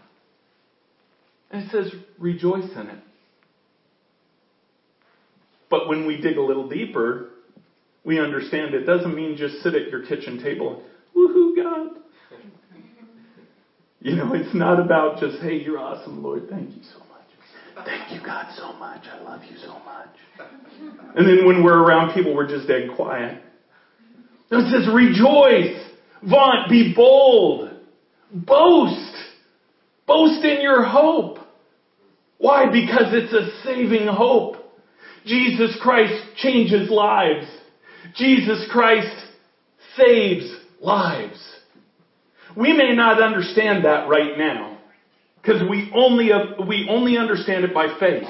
[1.51, 2.99] And it says, rejoice in it.
[5.69, 7.29] But when we dig a little deeper,
[8.03, 10.83] we understand it doesn't mean just sit at your kitchen table,
[11.15, 11.99] woohoo, God.
[14.01, 17.85] You know, it's not about just, hey, you're awesome, Lord, thank you so much.
[17.85, 19.05] Thank you, God, so much.
[19.11, 20.09] I love you so much.
[21.15, 23.41] And then when we're around people, we're just dead quiet.
[24.51, 25.81] It says rejoice,
[26.21, 27.71] vaunt, be bold,
[28.31, 29.15] boast,
[30.05, 31.39] boast in your hope.
[32.37, 32.65] Why?
[32.65, 34.57] Because it's a saving hope.
[35.25, 37.47] Jesus Christ changes lives.
[38.15, 39.15] Jesus Christ
[39.95, 41.39] saves lives.
[42.55, 44.79] We may not understand that right now
[45.41, 46.29] because we only,
[46.67, 48.27] we only understand it by faith.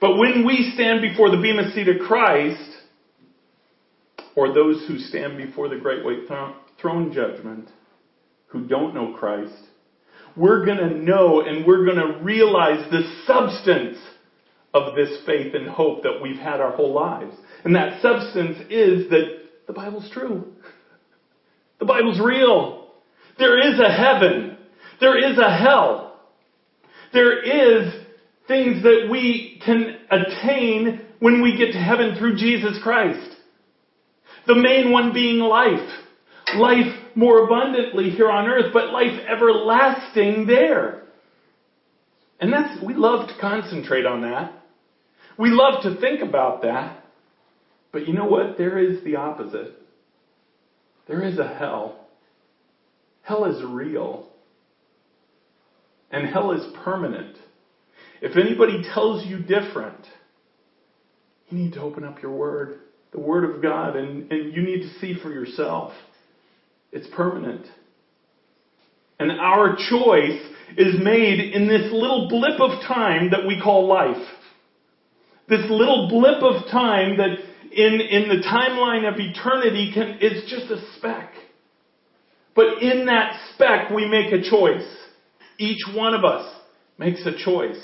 [0.00, 2.60] But when we stand before the bema seat of Christ,
[4.34, 6.28] or those who stand before the great white
[6.80, 7.70] throne judgment,
[8.48, 9.54] who don't know Christ,
[10.36, 13.96] we're going to know and we're going to realize the substance
[14.74, 17.34] of this faith and hope that we've had our whole lives.
[17.64, 20.52] And that substance is that the Bible's true.
[21.78, 22.88] The Bible's real.
[23.38, 24.56] There is a heaven.
[25.00, 26.18] There is a hell.
[27.12, 27.92] There is
[28.48, 33.36] things that we can attain when we get to heaven through Jesus Christ.
[34.46, 35.88] The main one being life.
[36.56, 41.02] Life more abundantly here on earth, but life everlasting there.
[42.38, 44.52] And that's, we love to concentrate on that.
[45.38, 47.02] We love to think about that.
[47.92, 48.58] But you know what?
[48.58, 49.74] There is the opposite.
[51.06, 52.06] There is a hell.
[53.22, 54.28] Hell is real.
[56.10, 57.36] And hell is permanent.
[58.22, 60.06] If anybody tells you different,
[61.48, 62.80] you need to open up your word,
[63.12, 65.92] the word of God, and, and you need to see for yourself.
[66.92, 67.66] It's permanent.
[69.18, 70.40] And our choice
[70.76, 74.22] is made in this little blip of time that we call life.
[75.48, 77.38] This little blip of time that
[77.76, 81.30] in, in the timeline of eternity can, is just a speck.
[82.54, 84.86] But in that speck, we make a choice.
[85.58, 86.50] Each one of us
[86.98, 87.80] makes a choice.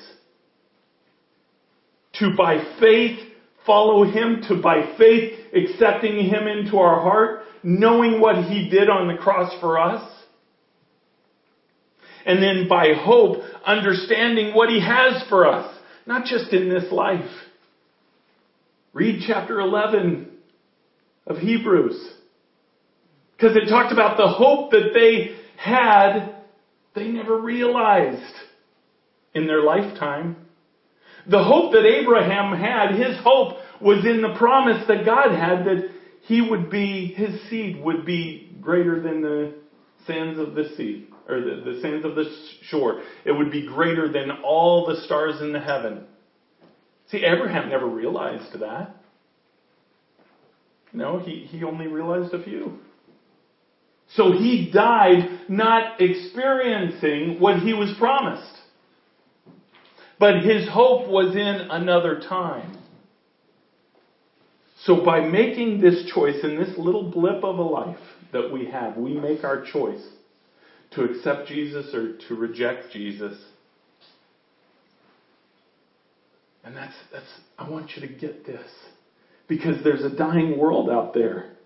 [2.14, 3.18] To by faith
[3.66, 9.09] follow Him, to by faith accepting Him into our heart, knowing what He did on
[9.09, 10.11] the cross for us.
[12.24, 15.74] And then by hope, understanding what He has for us,
[16.07, 17.31] not just in this life.
[18.92, 20.31] Read chapter 11
[21.26, 22.12] of Hebrews.
[23.37, 26.37] Because it talked about the hope that they had,
[26.94, 28.35] they never realized
[29.35, 30.37] in their lifetime.
[31.26, 35.90] The hope that Abraham had, his hope was in the promise that God had that
[36.22, 39.55] he would be, his seed would be greater than the
[40.07, 42.24] sands of the sea, or the, the sands of the
[42.62, 43.02] shore.
[43.24, 46.07] It would be greater than all the stars in the heaven.
[47.12, 48.96] See, Abraham never realized that.
[50.94, 52.79] No, he, he only realized a few.
[54.14, 58.55] So he died not experiencing what he was promised.
[60.18, 62.79] But his hope was in another time.
[64.85, 68.01] So by making this choice in this little blip of a life
[68.33, 70.03] that we have, we make our choice
[70.92, 73.38] to accept Jesus or to reject Jesus.
[76.64, 77.27] And that's, that's,
[77.59, 78.66] I want you to get this.
[79.48, 81.57] Because there's a dying world out there.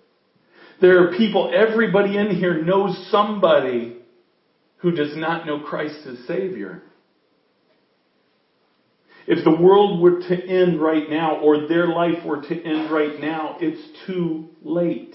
[0.81, 3.99] There are people, everybody in here knows somebody
[4.79, 6.83] who does not know Christ as Savior.
[9.27, 13.19] If the world were to end right now, or their life were to end right
[13.21, 15.15] now, it's too late.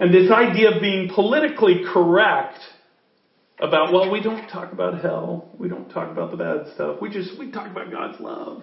[0.00, 2.58] And this idea of being politically correct
[3.60, 5.48] about, well, we don't talk about hell.
[5.58, 7.00] We don't talk about the bad stuff.
[7.00, 8.62] We just, we talk about God's love.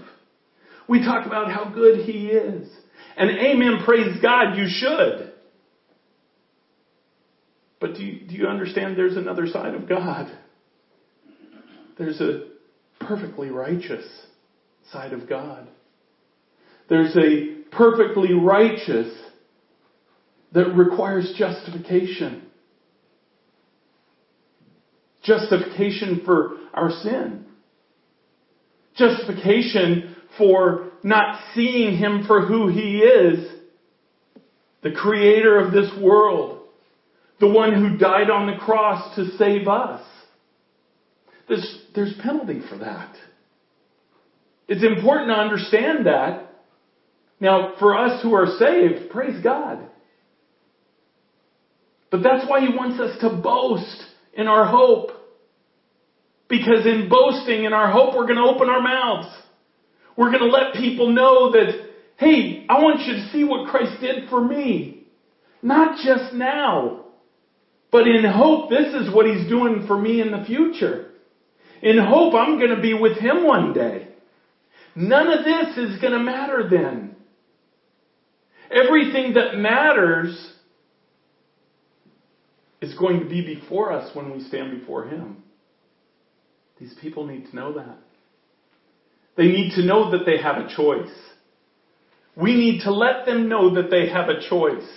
[0.88, 2.70] We talk about how good He is.
[3.16, 5.34] And amen, praise God, you should.
[7.80, 10.32] But do you, do you understand there's another side of God?
[11.98, 12.48] There's a
[13.00, 14.06] perfectly righteous
[14.92, 15.68] side of God.
[16.90, 19.12] There's a perfectly righteous
[20.54, 22.44] that requires justification.
[25.24, 27.46] Justification for our sin.
[28.96, 33.52] Justification for not seeing Him for who He is.
[34.82, 36.60] The creator of this world.
[37.40, 40.04] The one who died on the cross to save us.
[41.48, 43.16] There's, there's penalty for that.
[44.68, 46.48] It's important to understand that.
[47.40, 49.86] Now, for us who are saved, praise God.
[52.12, 54.04] But that's why He wants us to boast
[54.34, 55.12] in our hope.
[56.48, 59.34] Because in boasting in our hope, we're going to open our mouths.
[60.18, 61.72] We're going to let people know that,
[62.18, 65.06] hey, I want you to see what Christ did for me.
[65.62, 67.06] Not just now,
[67.92, 71.12] but in hope, this is what He's doing for me in the future.
[71.82, 74.08] In hope, I'm going to be with Him one day.
[74.96, 77.16] None of this is going to matter then.
[78.70, 80.51] Everything that matters
[82.82, 85.44] is going to be before us when we stand before Him.
[86.80, 87.98] These people need to know that.
[89.38, 91.12] They need to know that they have a choice.
[92.36, 94.88] We need to let them know that they have a choice.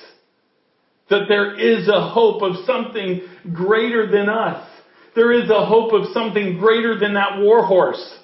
[1.11, 3.20] That there is a hope of something
[3.53, 4.66] greater than us.
[5.14, 8.18] There is a hope of something greater than that war horse.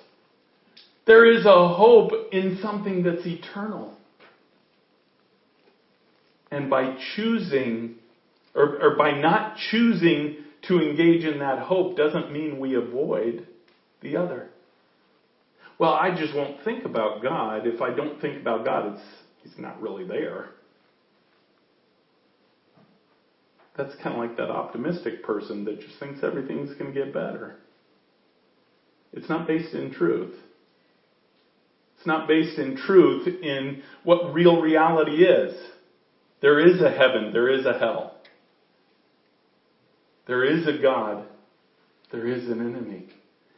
[1.06, 3.96] There is a hope in something that's eternal.
[6.50, 7.96] And by choosing,
[8.60, 10.36] or, or by not choosing
[10.68, 13.46] to engage in that hope doesn't mean we avoid
[14.02, 14.50] the other.
[15.78, 17.66] Well, I just won't think about God.
[17.66, 19.02] If I don't think about God, it's,
[19.42, 20.50] He's not really there.
[23.76, 27.56] That's kind of like that optimistic person that just thinks everything's going to get better.
[29.12, 30.34] It's not based in truth.
[31.96, 35.54] It's not based in truth in what real reality is.
[36.42, 38.09] There is a heaven, there is a hell.
[40.30, 41.26] There is a God,
[42.12, 43.08] there is an enemy.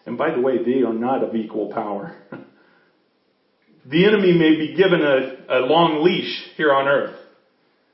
[0.07, 2.16] And by the way, they are not of equal power.
[3.85, 7.14] the enemy may be given a, a long leash here on earth,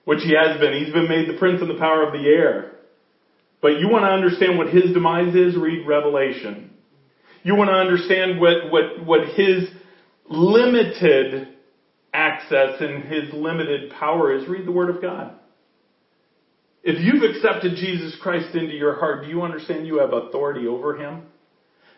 [0.04, 0.74] which he has been.
[0.74, 2.70] He's been made the prince and the power of the air.
[3.60, 5.56] But you want to understand what his demise is?
[5.56, 6.70] Read Revelation.
[7.42, 9.68] You want to understand what, what, what his
[10.30, 11.48] limited
[12.14, 14.48] access and his limited power is?
[14.48, 15.37] Read the Word of God.
[16.90, 20.96] If you've accepted Jesus Christ into your heart, do you understand you have authority over
[20.96, 21.26] him?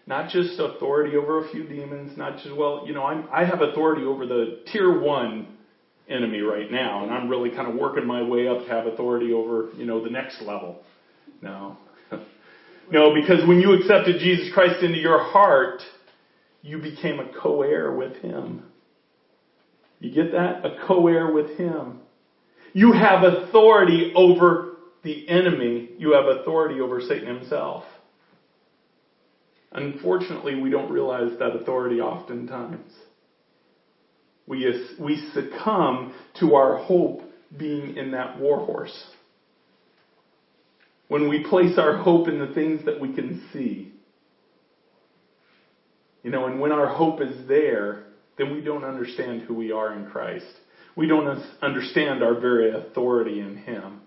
[0.05, 3.61] Not just authority over a few demons, not just, well, you know, I'm, I have
[3.61, 5.47] authority over the tier one
[6.09, 9.32] enemy right now, and I'm really kind of working my way up to have authority
[9.32, 10.82] over, you know, the next level.
[11.41, 11.76] No.
[12.91, 15.82] no, because when you accepted Jesus Christ into your heart,
[16.62, 18.64] you became a co-heir with him.
[20.01, 20.66] You get that?
[20.66, 22.01] A co-heir with him.
[22.72, 24.70] You have authority over
[25.03, 25.90] the enemy.
[25.98, 27.84] You have authority over Satan himself.
[29.72, 32.92] Unfortunately, we don't realize that authority oftentimes.
[34.46, 34.66] We,
[34.98, 37.20] we succumb to our hope
[37.57, 39.11] being in that war horse.
[41.09, 43.92] When we place our hope in the things that we can see.
[46.22, 48.05] You know, and when our hope is there,
[48.38, 50.46] then we don't understand who we are in Christ.
[50.96, 53.99] We don't understand our very authority in Him.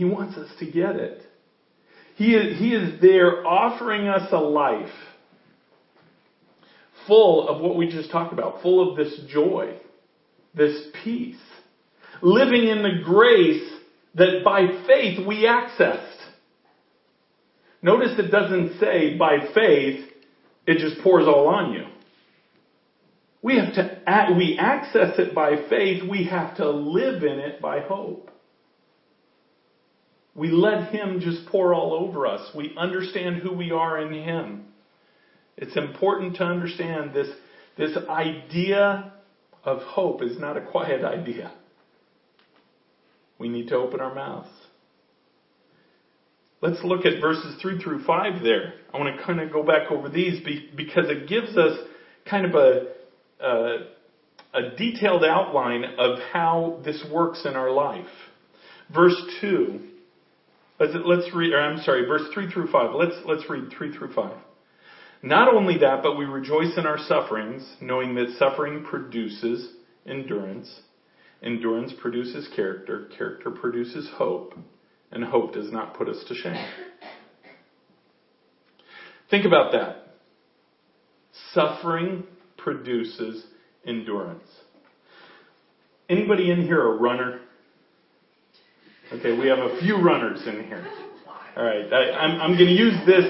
[0.00, 1.20] He wants us to get it.
[2.16, 4.88] He is, he is there offering us a life
[7.06, 9.76] full of what we just talked about, full of this joy,
[10.54, 11.36] this peace,
[12.22, 13.70] living in the grace
[14.14, 16.16] that by faith we accessed.
[17.82, 20.08] Notice it doesn't say by faith
[20.66, 21.84] it just pours all on you.
[23.42, 26.08] We have to, we access it by faith.
[26.08, 28.29] We have to live in it by hope.
[30.34, 32.50] We let Him just pour all over us.
[32.54, 34.66] We understand who we are in Him.
[35.56, 37.28] It's important to understand this,
[37.76, 39.12] this idea
[39.64, 41.52] of hope is not a quiet idea.
[43.38, 44.48] We need to open our mouths.
[46.62, 48.74] Let's look at verses 3 through 5 there.
[48.92, 50.40] I want to kind of go back over these
[50.76, 51.78] because it gives us
[52.28, 52.86] kind of a,
[53.40, 53.76] a,
[54.52, 58.04] a detailed outline of how this works in our life.
[58.92, 59.89] Verse 2
[60.80, 62.94] Let's, let's read, I'm sorry, verse 3 through 5.
[62.94, 64.32] Let's, let's read 3 through 5.
[65.22, 69.74] Not only that, but we rejoice in our sufferings, knowing that suffering produces
[70.06, 70.80] endurance.
[71.42, 73.10] Endurance produces character.
[73.16, 74.54] Character produces hope.
[75.12, 76.66] And hope does not put us to shame.
[79.30, 80.16] Think about that.
[81.52, 82.24] Suffering
[82.56, 83.44] produces
[83.86, 84.48] endurance.
[86.08, 87.40] Anybody in here a runner?
[89.12, 90.86] Okay, we have a few runners in here.
[91.56, 93.24] All right, I, am I'm, I'm going to use this.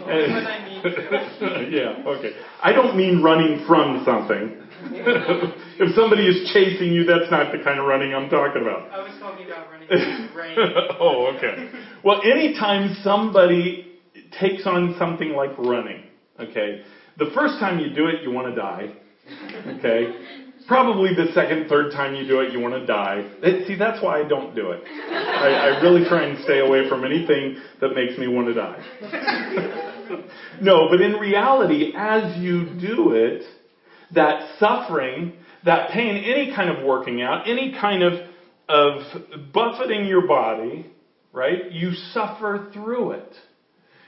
[0.00, 2.32] As, yeah, okay.
[2.62, 4.56] I don't mean running from something.
[5.78, 8.88] if somebody is chasing you, that's not the kind of running I'm talking about.
[8.90, 9.88] Oh, I was talking about running
[10.34, 10.58] rain.
[10.98, 11.70] oh, okay.
[12.02, 14.00] Well, anytime somebody
[14.40, 16.04] takes on something like running,
[16.40, 16.82] okay,
[17.18, 18.94] The first time you do it, you want to die.
[19.78, 20.49] Okay?
[20.70, 23.28] Probably the second, third time you do it, you want to die.
[23.66, 24.80] See, that's why I don't do it.
[24.86, 28.78] I, I really try and stay away from anything that makes me want to die.
[30.62, 33.42] no, but in reality, as you do it,
[34.14, 35.32] that suffering,
[35.64, 38.12] that pain, any kind of working out, any kind of,
[38.68, 40.86] of buffeting your body,
[41.32, 41.72] right?
[41.72, 43.34] You suffer through it.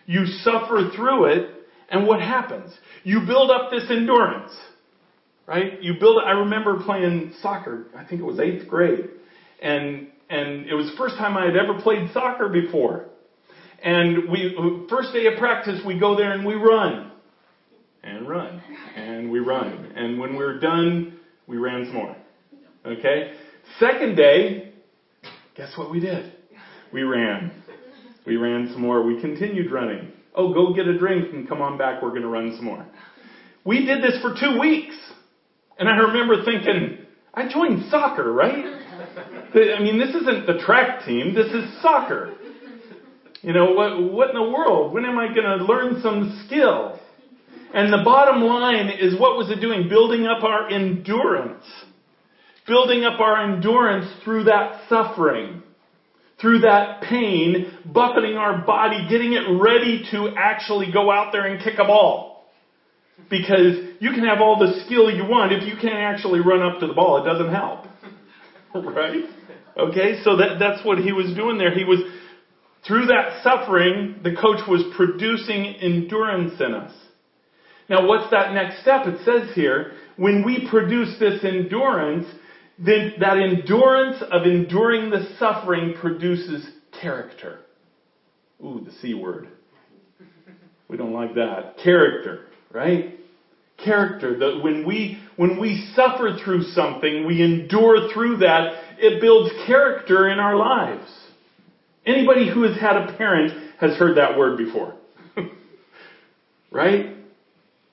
[0.07, 1.51] You suffer through it,
[1.91, 2.73] and what happens?
[3.03, 4.53] You build up this endurance,
[5.47, 5.83] right?
[5.83, 6.23] You build.
[6.25, 7.87] I remember playing soccer.
[7.97, 9.11] I think it was eighth grade,
[9.61, 13.07] and and it was the first time I had ever played soccer before.
[13.83, 17.11] And we first day of practice, we go there and we run,
[18.03, 18.63] and run,
[18.95, 22.17] and we run, and when we were done, we ran some more.
[22.87, 23.33] Okay.
[23.79, 24.73] Second day,
[25.57, 26.33] guess what we did?
[26.93, 27.53] We ran.
[28.27, 29.03] We ran some more.
[29.03, 30.13] We continued running.
[30.35, 32.03] Oh, go get a drink and come on back.
[32.03, 32.87] We're going to run some more.
[33.65, 34.95] We did this for two weeks.
[35.79, 36.99] And I remember thinking,
[37.35, 38.65] I joined soccer, right?
[38.65, 41.35] I mean, this isn't the track team.
[41.35, 42.35] This is soccer.
[43.41, 44.93] You know, what, what in the world?
[44.93, 46.99] When am I going to learn some skill?
[47.75, 49.89] And the bottom line is what was it doing?
[49.89, 51.65] Building up our endurance.
[52.67, 55.63] Building up our endurance through that suffering
[56.43, 61.63] through that pain, buffeting our body, getting it ready to actually go out there and
[61.63, 62.32] kick a ball.
[63.31, 65.53] Because you can have all the skill you want.
[65.53, 67.87] If you can't actually run up to the ball, it doesn't help.
[68.75, 69.25] right?
[69.77, 71.75] Okay, so that, that's what he was doing there.
[71.75, 72.01] He was,
[72.87, 76.93] through that suffering, the coach was producing endurance in us.
[77.89, 79.07] Now, what's that next step?
[79.07, 82.27] It says here, when we produce this endurance,
[82.79, 86.69] then that endurance of enduring the suffering produces
[87.01, 87.61] character.
[88.63, 89.49] Ooh, the C word.
[90.89, 91.77] We don't like that.
[91.83, 93.19] Character, right?
[93.83, 94.39] Character.
[94.39, 100.29] That when we when we suffer through something, we endure through that, it builds character
[100.29, 101.11] in our lives.
[102.05, 104.95] Anybody who has had a parent has heard that word before.
[106.73, 107.17] right?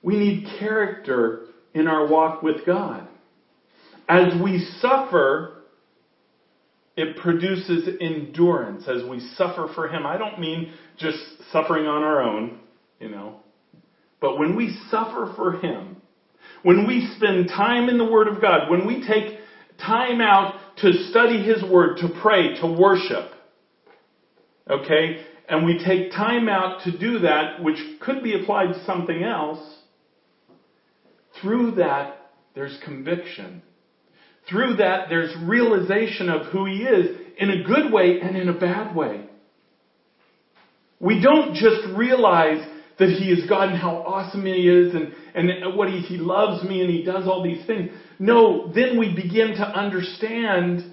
[0.02, 3.06] We need character in our walk with God.
[4.08, 5.62] As we suffer,
[6.96, 10.04] it produces endurance as we suffer for Him.
[10.04, 11.18] I don't mean just
[11.52, 12.58] suffering on our own,
[12.98, 13.40] you know,
[14.20, 15.96] but when we suffer for Him,
[16.62, 19.38] when we spend time in the Word of God, when we take
[19.78, 23.32] time out to study His Word, to pray, to worship,
[24.68, 29.22] okay, and we take time out to do that, which could be applied to something
[29.22, 29.78] else,
[31.40, 32.16] through that,
[32.54, 33.62] there's conviction
[34.50, 38.58] through that, there's realization of who He is in a good way and in a
[38.58, 39.26] bad way.
[40.98, 42.66] We don't just realize
[43.00, 46.62] that He is God and how awesome He is and, and what he, he loves
[46.62, 47.90] me and He does all these things.
[48.18, 50.84] No, then we begin to understand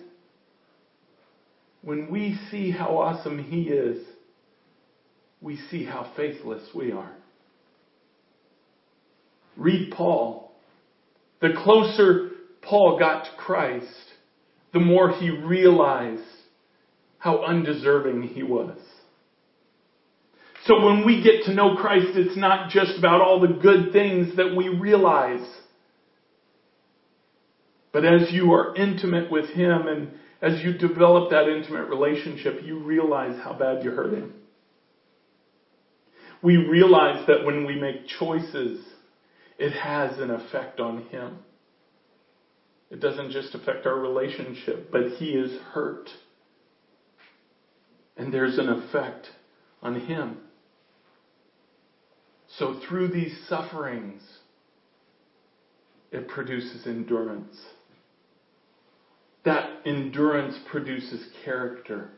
[1.84, 4.04] when we see how awesome He is,
[5.42, 7.14] we see how faithless we are.
[9.56, 10.52] Read Paul.
[11.42, 12.32] The closer
[12.62, 13.86] Paul got to Christ,
[14.74, 16.24] the more he realized
[17.18, 18.78] how undeserving he was.
[20.68, 24.36] So when we get to know Christ, it's not just about all the good things
[24.36, 25.48] that we realize.
[27.94, 30.12] But as you are intimate with Him and
[30.42, 34.34] as you develop that intimate relationship, you realize how bad you hurt Him.
[36.44, 38.86] We realize that when we make choices,
[39.58, 41.40] it has an effect on Him.
[42.90, 46.10] It doesn't just affect our relationship, but he is hurt.
[48.16, 49.28] And there's an effect
[49.82, 50.38] on him.
[52.58, 54.22] So through these sufferings,
[56.12, 57.56] it produces endurance.
[59.46, 62.10] That endurance produces character.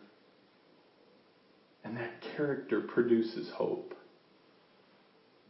[1.83, 3.93] And that character produces hope.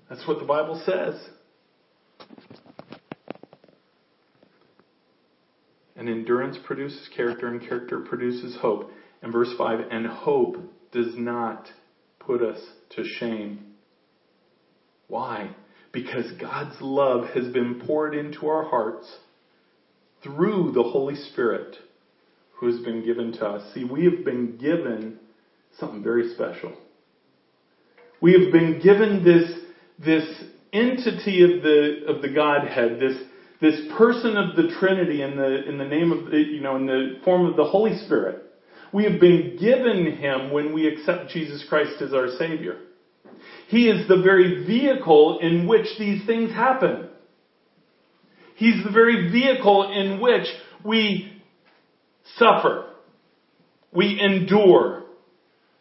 [0.10, 1.16] That's what the Bible says.
[5.96, 8.90] And endurance produces character, and character produces hope.
[9.22, 10.58] And verse 5 and hope
[10.92, 11.68] does not
[12.20, 12.60] put us
[12.96, 13.69] to shame.
[15.10, 15.52] Why?
[15.92, 19.12] Because God's love has been poured into our hearts
[20.24, 21.76] through the Holy Spirit
[22.54, 23.74] who has been given to us.
[23.74, 25.20] See, we have been given
[25.80, 26.78] something very special.
[28.22, 29.50] We have been given this,
[29.98, 33.18] this entity of the, of the Godhead, this,
[33.62, 36.86] this person of the Trinity in the, in the name of, the, you know, in
[36.86, 38.44] the form of the Holy Spirit.
[38.94, 42.78] We have been given him when we accept Jesus Christ as our Savior.
[43.70, 47.08] He is the very vehicle in which these things happen.
[48.56, 50.48] He's the very vehicle in which
[50.84, 51.40] we
[52.38, 52.88] suffer,
[53.94, 55.04] we endure,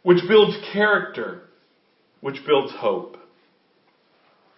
[0.03, 1.45] which builds character,
[2.21, 3.17] which builds hope.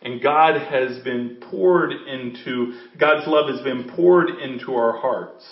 [0.02, 5.44] And God has been poured into, God's love has been poured into our hearts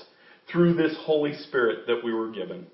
[0.51, 2.66] through this Holy Spirit that we were given.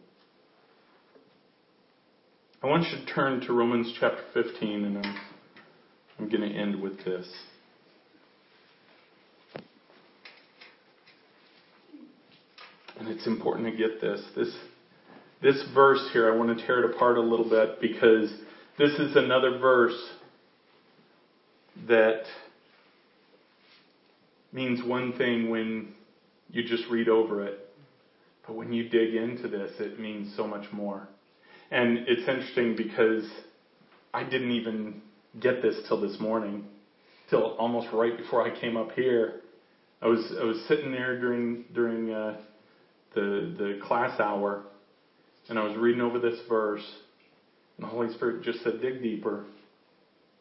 [2.64, 5.16] I want you to turn to Romans chapter 15, and I'm,
[6.18, 7.30] I'm going to end with this.
[12.98, 14.22] And it's important to get this.
[14.34, 14.56] This
[15.42, 18.32] this verse here, I want to tear it apart a little bit because
[18.78, 20.00] this is another verse
[21.86, 22.22] that
[24.54, 25.92] means one thing when
[26.48, 27.58] you just read over it.
[28.46, 31.10] But when you dig into this, it means so much more.
[31.70, 33.28] And it's interesting because
[34.12, 35.02] I didn't even
[35.40, 36.64] get this till this morning,
[37.30, 39.40] till almost right before I came up here.
[40.02, 42.38] I was I was sitting there during during uh,
[43.14, 44.62] the the class hour,
[45.48, 46.84] and I was reading over this verse,
[47.76, 49.44] and the Holy Spirit just said, "Dig deeper.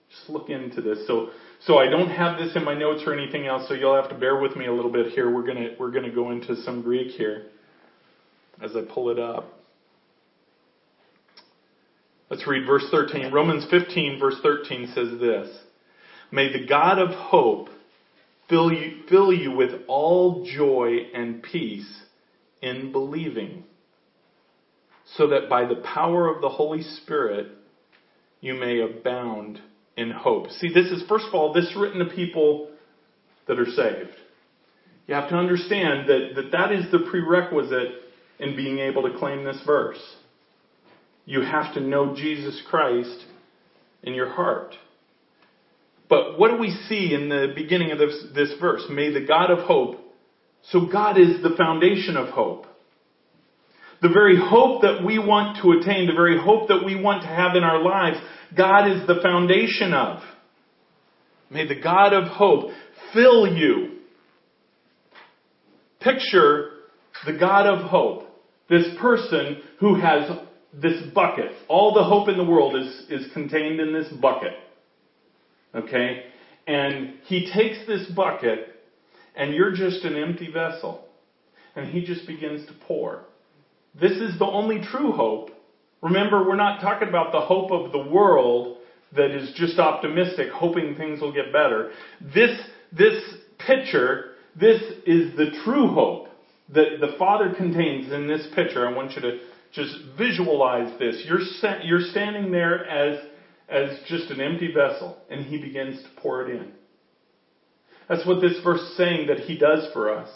[0.09, 1.29] Just look into this." So
[1.61, 4.15] so I don't have this in my notes or anything else, so you'll have to
[4.15, 5.33] bear with me a little bit here.
[5.33, 7.43] We're gonna we're gonna go into some Greek here
[8.61, 9.62] as I pull it up.
[12.33, 13.31] Let's read verse 13.
[13.31, 15.55] Romans 15, verse 13 says this
[16.31, 17.69] May the God of hope
[18.49, 22.01] fill you, fill you with all joy and peace
[22.59, 23.65] in believing,
[25.15, 27.51] so that by the power of the Holy Spirit
[28.41, 29.59] you may abound
[29.95, 30.49] in hope.
[30.49, 32.71] See, this is, first of all, this written to people
[33.47, 34.17] that are saved.
[35.05, 37.91] You have to understand that, that that is the prerequisite
[38.39, 40.01] in being able to claim this verse.
[41.25, 43.25] You have to know Jesus Christ
[44.03, 44.75] in your heart.
[46.09, 48.83] But what do we see in the beginning of this, this verse?
[48.89, 49.99] May the God of hope.
[50.69, 52.65] So God is the foundation of hope.
[54.01, 57.27] The very hope that we want to attain, the very hope that we want to
[57.27, 58.17] have in our lives,
[58.55, 60.21] God is the foundation of.
[61.49, 62.71] May the God of hope
[63.13, 63.99] fill you.
[66.01, 66.71] Picture
[67.25, 68.27] the God of hope,
[68.69, 70.29] this person who has
[70.73, 71.51] this bucket.
[71.67, 74.53] All the hope in the world is, is contained in this bucket.
[75.75, 76.25] Okay?
[76.67, 78.75] And he takes this bucket,
[79.35, 81.05] and you're just an empty vessel.
[81.75, 83.25] And he just begins to pour.
[83.99, 85.49] This is the only true hope.
[86.01, 88.77] Remember, we're not talking about the hope of the world
[89.15, 91.91] that is just optimistic, hoping things will get better.
[92.33, 92.59] This,
[92.91, 93.21] this
[93.59, 96.27] picture, this is the true hope
[96.73, 98.87] that the Father contains in this picture.
[98.87, 99.39] I want you to
[99.73, 101.23] just visualize this.
[101.25, 101.41] You're,
[101.83, 103.19] you're standing there as,
[103.67, 106.71] as just an empty vessel, and He begins to pour it in.
[108.07, 110.29] That's what this verse is saying that He does for us.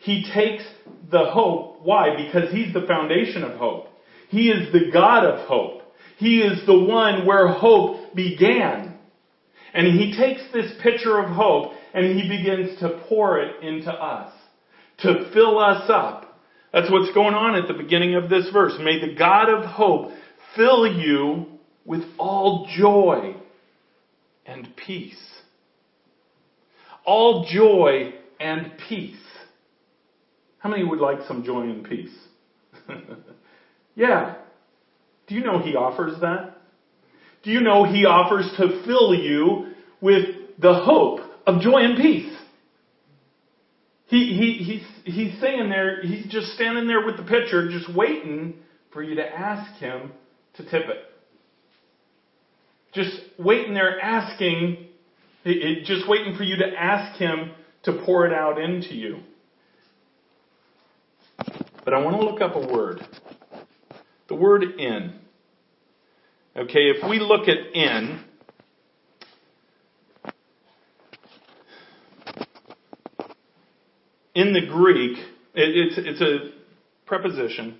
[0.00, 0.64] He takes
[1.10, 1.80] the hope.
[1.82, 2.14] Why?
[2.16, 3.88] Because He's the foundation of hope.
[4.28, 5.82] He is the God of hope.
[6.18, 8.98] He is the one where hope began.
[9.72, 14.32] And He takes this picture of hope and He begins to pour it into us,
[14.98, 16.23] to fill us up
[16.74, 18.72] that's what's going on at the beginning of this verse.
[18.80, 20.10] May the God of hope
[20.56, 21.46] fill you
[21.84, 23.36] with all joy
[24.44, 25.22] and peace.
[27.06, 29.14] All joy and peace.
[30.58, 32.14] How many would like some joy and peace?
[33.94, 34.34] yeah.
[35.28, 36.56] Do you know He offers that?
[37.44, 40.26] Do you know He offers to fill you with
[40.58, 42.36] the hope of joy and peace?
[44.06, 48.54] He, he, he's, he's saying there, he's just standing there with the pitcher, just waiting
[48.92, 50.12] for you to ask him
[50.54, 51.04] to tip it.
[52.92, 54.86] Just waiting there asking,
[55.44, 57.52] just waiting for you to ask him
[57.84, 59.18] to pour it out into you.
[61.84, 63.06] But I want to look up a word.
[64.28, 65.18] The word in.
[66.56, 68.23] Okay, if we look at in,
[74.34, 75.18] in the Greek,
[75.54, 76.50] it, it's, it's a
[77.06, 77.78] preposition.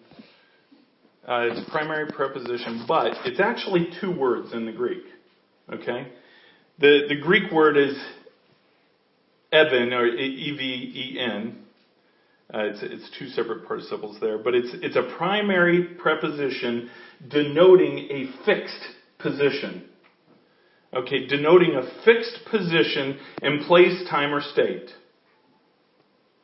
[1.27, 5.05] Uh, it's a primary preposition, but it's actually two words in the Greek.
[5.73, 6.09] Okay?
[6.79, 7.97] The, the Greek word is
[9.53, 11.59] even, or E-V-E-N.
[12.53, 16.91] Uh, it's, it's two separate participles there, but it's, it's a primary preposition
[17.31, 18.85] denoting a fixed
[19.19, 19.85] position.
[20.93, 24.91] Okay, denoting a fixed position in place, time, or state.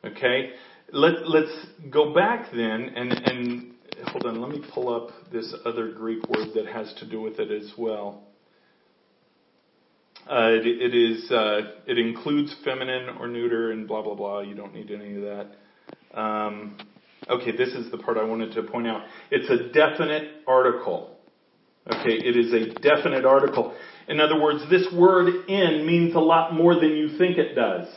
[0.05, 0.51] Okay?
[0.91, 1.51] Let, let's
[1.89, 3.73] go back then and, and
[4.07, 7.39] hold on, let me pull up this other Greek word that has to do with
[7.39, 8.23] it as well.
[10.29, 11.31] Uh, it, it is.
[11.31, 14.41] Uh, it includes feminine or neuter and blah blah blah.
[14.41, 16.19] You don't need any of that.
[16.19, 16.77] Um,
[17.27, 19.03] okay, this is the part I wanted to point out.
[19.31, 21.17] It's a definite article.
[21.87, 23.75] Okay, it is a definite article.
[24.07, 27.87] In other words, this word in means a lot more than you think it does.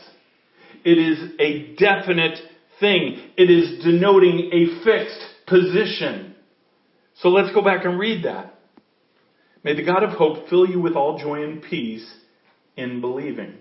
[0.85, 2.39] It is a definite
[2.79, 3.17] thing.
[3.35, 6.35] It is denoting a fixed position.
[7.15, 8.53] So let's go back and read that.
[9.63, 12.07] May the God of hope fill you with all joy and peace
[12.77, 13.55] in believing.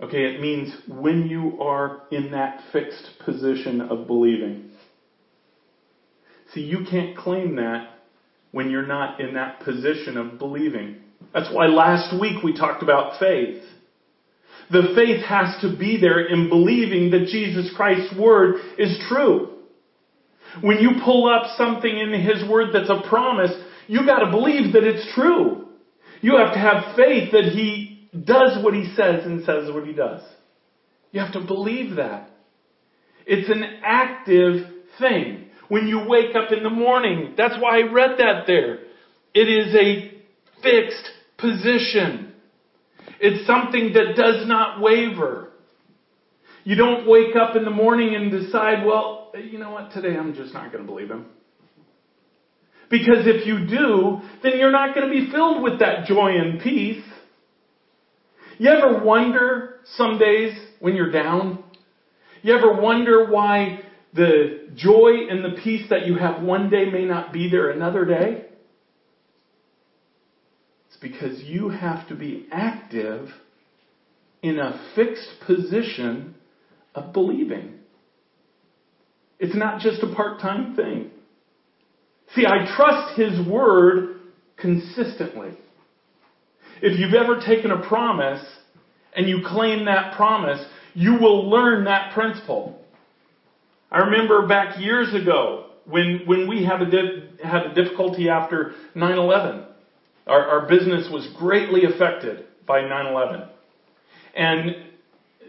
[0.00, 4.70] Okay, it means when you are in that fixed position of believing.
[6.52, 7.88] See, you can't claim that
[8.52, 10.98] when you're not in that position of believing.
[11.32, 13.62] That's why last week we talked about faith.
[14.70, 19.50] The faith has to be there in believing that Jesus Christ's word is true.
[20.60, 23.50] When you pull up something in His Word that's a promise,
[23.86, 25.66] you gotta believe that it's true.
[26.20, 29.92] You have to have faith that He does what He says and says what He
[29.92, 30.22] does.
[31.10, 32.30] You have to believe that.
[33.26, 34.66] It's an active
[34.98, 35.46] thing.
[35.68, 38.80] When you wake up in the morning, that's why I read that there.
[39.34, 40.12] It is a
[40.62, 42.33] fixed position.
[43.20, 45.50] It's something that does not waver.
[46.64, 50.34] You don't wake up in the morning and decide, well, you know what, today I'm
[50.34, 51.26] just not going to believe him.
[52.90, 56.60] Because if you do, then you're not going to be filled with that joy and
[56.60, 57.02] peace.
[58.58, 61.64] You ever wonder some days when you're down?
[62.42, 63.80] You ever wonder why
[64.12, 68.04] the joy and the peace that you have one day may not be there another
[68.04, 68.44] day?
[71.04, 73.28] Because you have to be active
[74.42, 76.34] in a fixed position
[76.94, 77.74] of believing.
[79.38, 81.10] It's not just a part-time thing.
[82.34, 84.16] See, I trust His Word
[84.56, 85.50] consistently.
[86.80, 88.42] If you've ever taken a promise
[89.14, 92.80] and you claim that promise, you will learn that principle.
[93.92, 98.72] I remember back years ago when, when we had a, di- had a difficulty after
[98.96, 99.66] 9-11.
[100.26, 103.48] Our, our business was greatly affected by 9-11.
[104.34, 104.76] And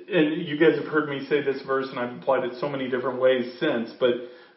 [0.07, 2.89] and you guys have heard me say this verse, and I've applied it so many
[2.89, 4.11] different ways since, but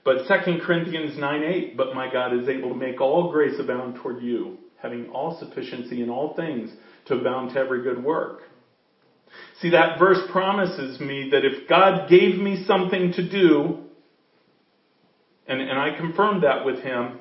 [0.05, 3.97] but 2 Corinthians 9 8, but my God is able to make all grace abound
[3.97, 6.71] toward you, having all sufficiency in all things
[7.07, 8.43] to abound to every good work.
[9.61, 13.79] See, that verse promises me that if God gave me something to do,
[15.47, 17.21] and, and I confirmed that with him,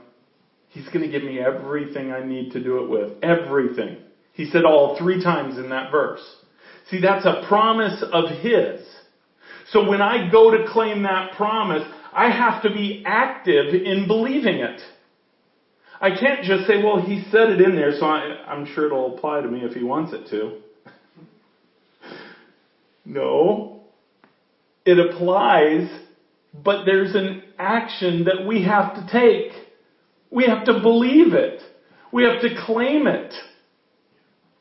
[0.78, 3.24] he's going to give me everything I need to do it with.
[3.24, 3.98] Everything.
[4.34, 6.22] He said all three times in that verse.
[6.90, 8.82] See, that's a promise of His.
[9.72, 14.58] So when I go to claim that promise, I have to be active in believing
[14.58, 14.80] it.
[16.00, 19.18] I can't just say, well, He said it in there, so I, am sure it'll
[19.18, 20.62] apply to me if He wants it to.
[23.06, 23.82] no.
[24.86, 25.90] It applies,
[26.54, 29.67] but there's an action that we have to take.
[30.30, 31.62] We have to believe it.
[32.12, 33.34] We have to claim it.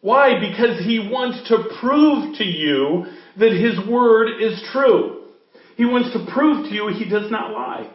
[0.00, 0.38] Why?
[0.38, 3.06] Because he wants to prove to you
[3.38, 5.24] that his word is true.
[5.76, 7.90] He wants to prove to you he does not lie.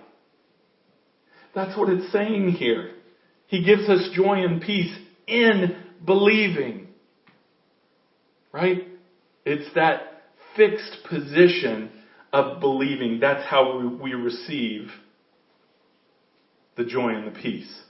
[1.55, 2.91] That's what it's saying here.
[3.47, 4.93] He gives us joy and peace
[5.27, 6.87] in believing.
[8.51, 8.87] Right?
[9.45, 10.23] It's that
[10.55, 11.91] fixed position
[12.31, 13.19] of believing.
[13.19, 14.89] That's how we receive
[16.75, 17.81] the joy and the peace.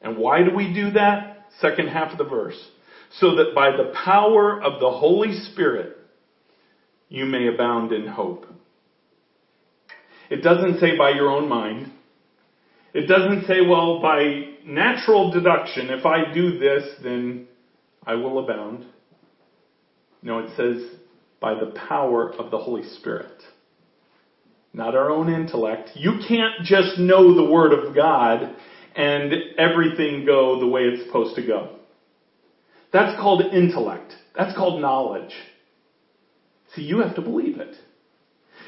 [0.00, 1.46] And why do we do that?
[1.60, 2.70] Second half of the verse
[3.10, 5.96] so that by the power of the Holy Spirit
[7.08, 8.46] you may abound in hope.
[10.28, 11.92] It doesn't say by your own mind.
[12.92, 17.46] It doesn't say, well, by natural deduction, if I do this, then
[18.04, 18.86] I will abound.
[20.22, 20.82] No, it says
[21.40, 23.40] by the power of the Holy Spirit.
[24.76, 25.92] Not our own intellect.
[25.94, 28.54] You can't just know the Word of God
[28.94, 31.76] and everything go the way it's supposed to go.
[32.92, 34.12] That's called intellect.
[34.36, 35.32] That's called knowledge.
[36.74, 37.74] See, you have to believe it.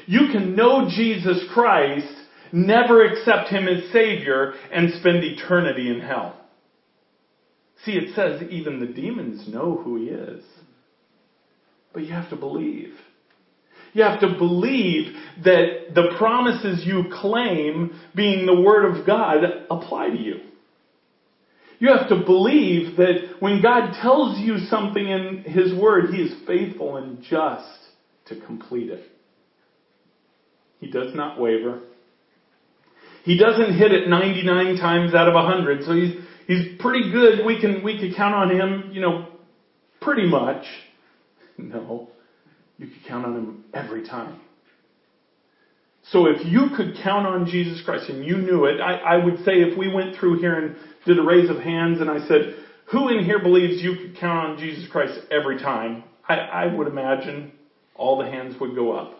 [0.07, 2.11] You can know Jesus Christ,
[2.51, 6.43] never accept Him as Savior, and spend eternity in hell.
[7.85, 10.43] See, it says even the demons know who He is.
[11.93, 12.95] But you have to believe.
[13.93, 15.13] You have to believe
[15.43, 20.35] that the promises you claim, being the Word of God, apply to you.
[21.79, 26.35] You have to believe that when God tells you something in His Word, He is
[26.45, 27.65] faithful and just
[28.25, 29.03] to complete it.
[30.79, 31.81] He does not waver.
[33.23, 36.15] He doesn't hit it 99 times out of 100, so he's,
[36.47, 37.45] he's pretty good.
[37.45, 39.27] We can, we can count on him, you know,
[40.01, 40.63] pretty much.
[41.57, 42.07] No.
[42.79, 44.39] You could count on him every time.
[46.11, 49.43] So if you could count on Jesus Christ and you knew it, I, I would
[49.43, 50.75] say if we went through here and
[51.05, 52.55] did a raise of hands and I said,
[52.91, 56.03] who in here believes you could count on Jesus Christ every time?
[56.27, 57.51] I, I would imagine
[57.95, 59.13] all the hands would go up.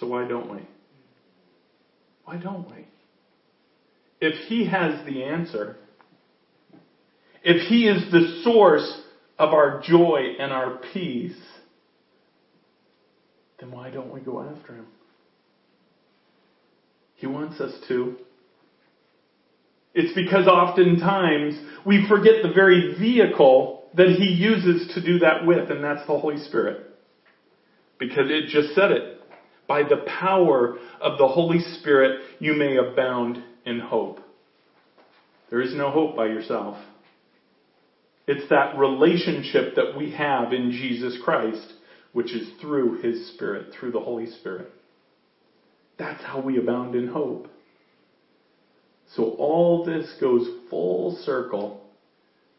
[0.00, 0.66] So why don't we?
[2.24, 2.88] Why don't we?
[4.20, 5.76] If He has the answer,
[7.44, 9.02] if He is the source
[9.38, 11.38] of our joy and our peace,
[13.60, 14.86] then why don't we go after Him?
[17.16, 18.16] He wants us to.
[19.94, 25.70] It's because oftentimes we forget the very vehicle that He uses to do that with,
[25.70, 26.82] and that's the Holy Spirit.
[27.98, 29.20] Because it just said it.
[29.66, 34.20] By the power of the Holy Spirit, you may abound in hope.
[35.50, 36.76] There is no hope by yourself.
[38.26, 41.74] It's that relationship that we have in Jesus Christ,
[42.12, 44.68] which is through His Spirit, through the Holy Spirit.
[45.98, 47.48] That's how we abound in hope.
[49.14, 51.80] So all this goes full circle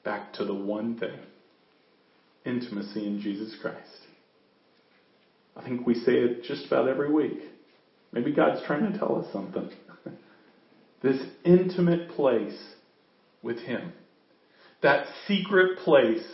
[0.06, 1.20] back to the one thing
[2.46, 4.08] intimacy in Jesus Christ.
[5.56, 7.40] I think we say it just about every week.
[8.14, 9.70] Maybe God's trying to tell us something.
[11.04, 12.76] this intimate place
[13.42, 13.92] with Him.
[14.88, 16.26] That secret place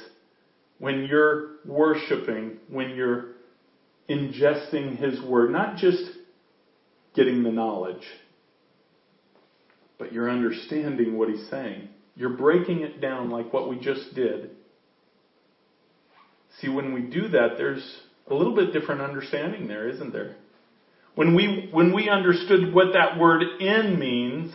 [0.77, 3.29] when you're worshiping, when you're
[4.07, 6.03] ingesting His Word, not just
[7.15, 8.03] getting the knowledge,
[9.97, 11.89] but you're understanding what He's saying.
[12.15, 14.51] You're breaking it down like what we just did.
[16.61, 20.35] See, when we do that, there's a little bit different understanding there, isn't there?
[21.15, 24.53] When we, when we understood what that word in means,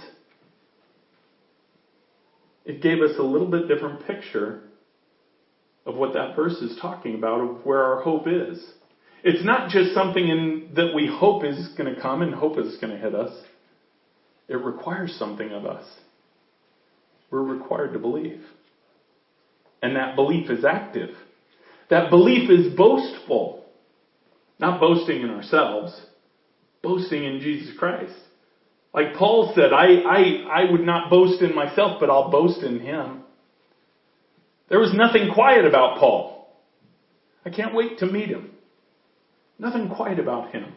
[2.69, 4.61] it gave us a little bit different picture
[5.87, 8.63] of what that verse is talking about, of where our hope is.
[9.25, 12.77] It's not just something in, that we hope is going to come and hope is
[12.79, 13.33] going to hit us.
[14.49, 15.85] It requires something of us.
[17.31, 18.43] We're required to believe.
[19.83, 21.11] And that belief is active.
[21.89, 23.65] That belief is boastful.
[24.59, 25.99] Not boasting in ourselves,
[26.83, 28.15] boasting in Jesus Christ.
[28.99, 32.81] Like Paul said, I, I, I would not boast in myself, but I'll boast in
[32.81, 33.23] him.
[34.69, 36.53] There was nothing quiet about Paul.
[37.45, 38.51] I can't wait to meet him.
[39.57, 40.75] Nothing quiet about him.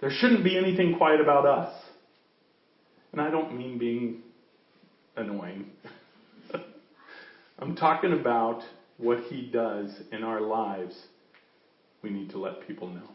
[0.00, 1.74] There shouldn't be anything quiet about us.
[3.10, 4.22] And I don't mean being
[5.16, 5.70] annoying.
[7.58, 8.62] I'm talking about
[8.96, 10.96] what he does in our lives
[12.00, 13.10] we need to let people know.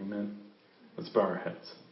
[0.00, 0.45] Amen.
[0.96, 1.85] Let's bow our heads.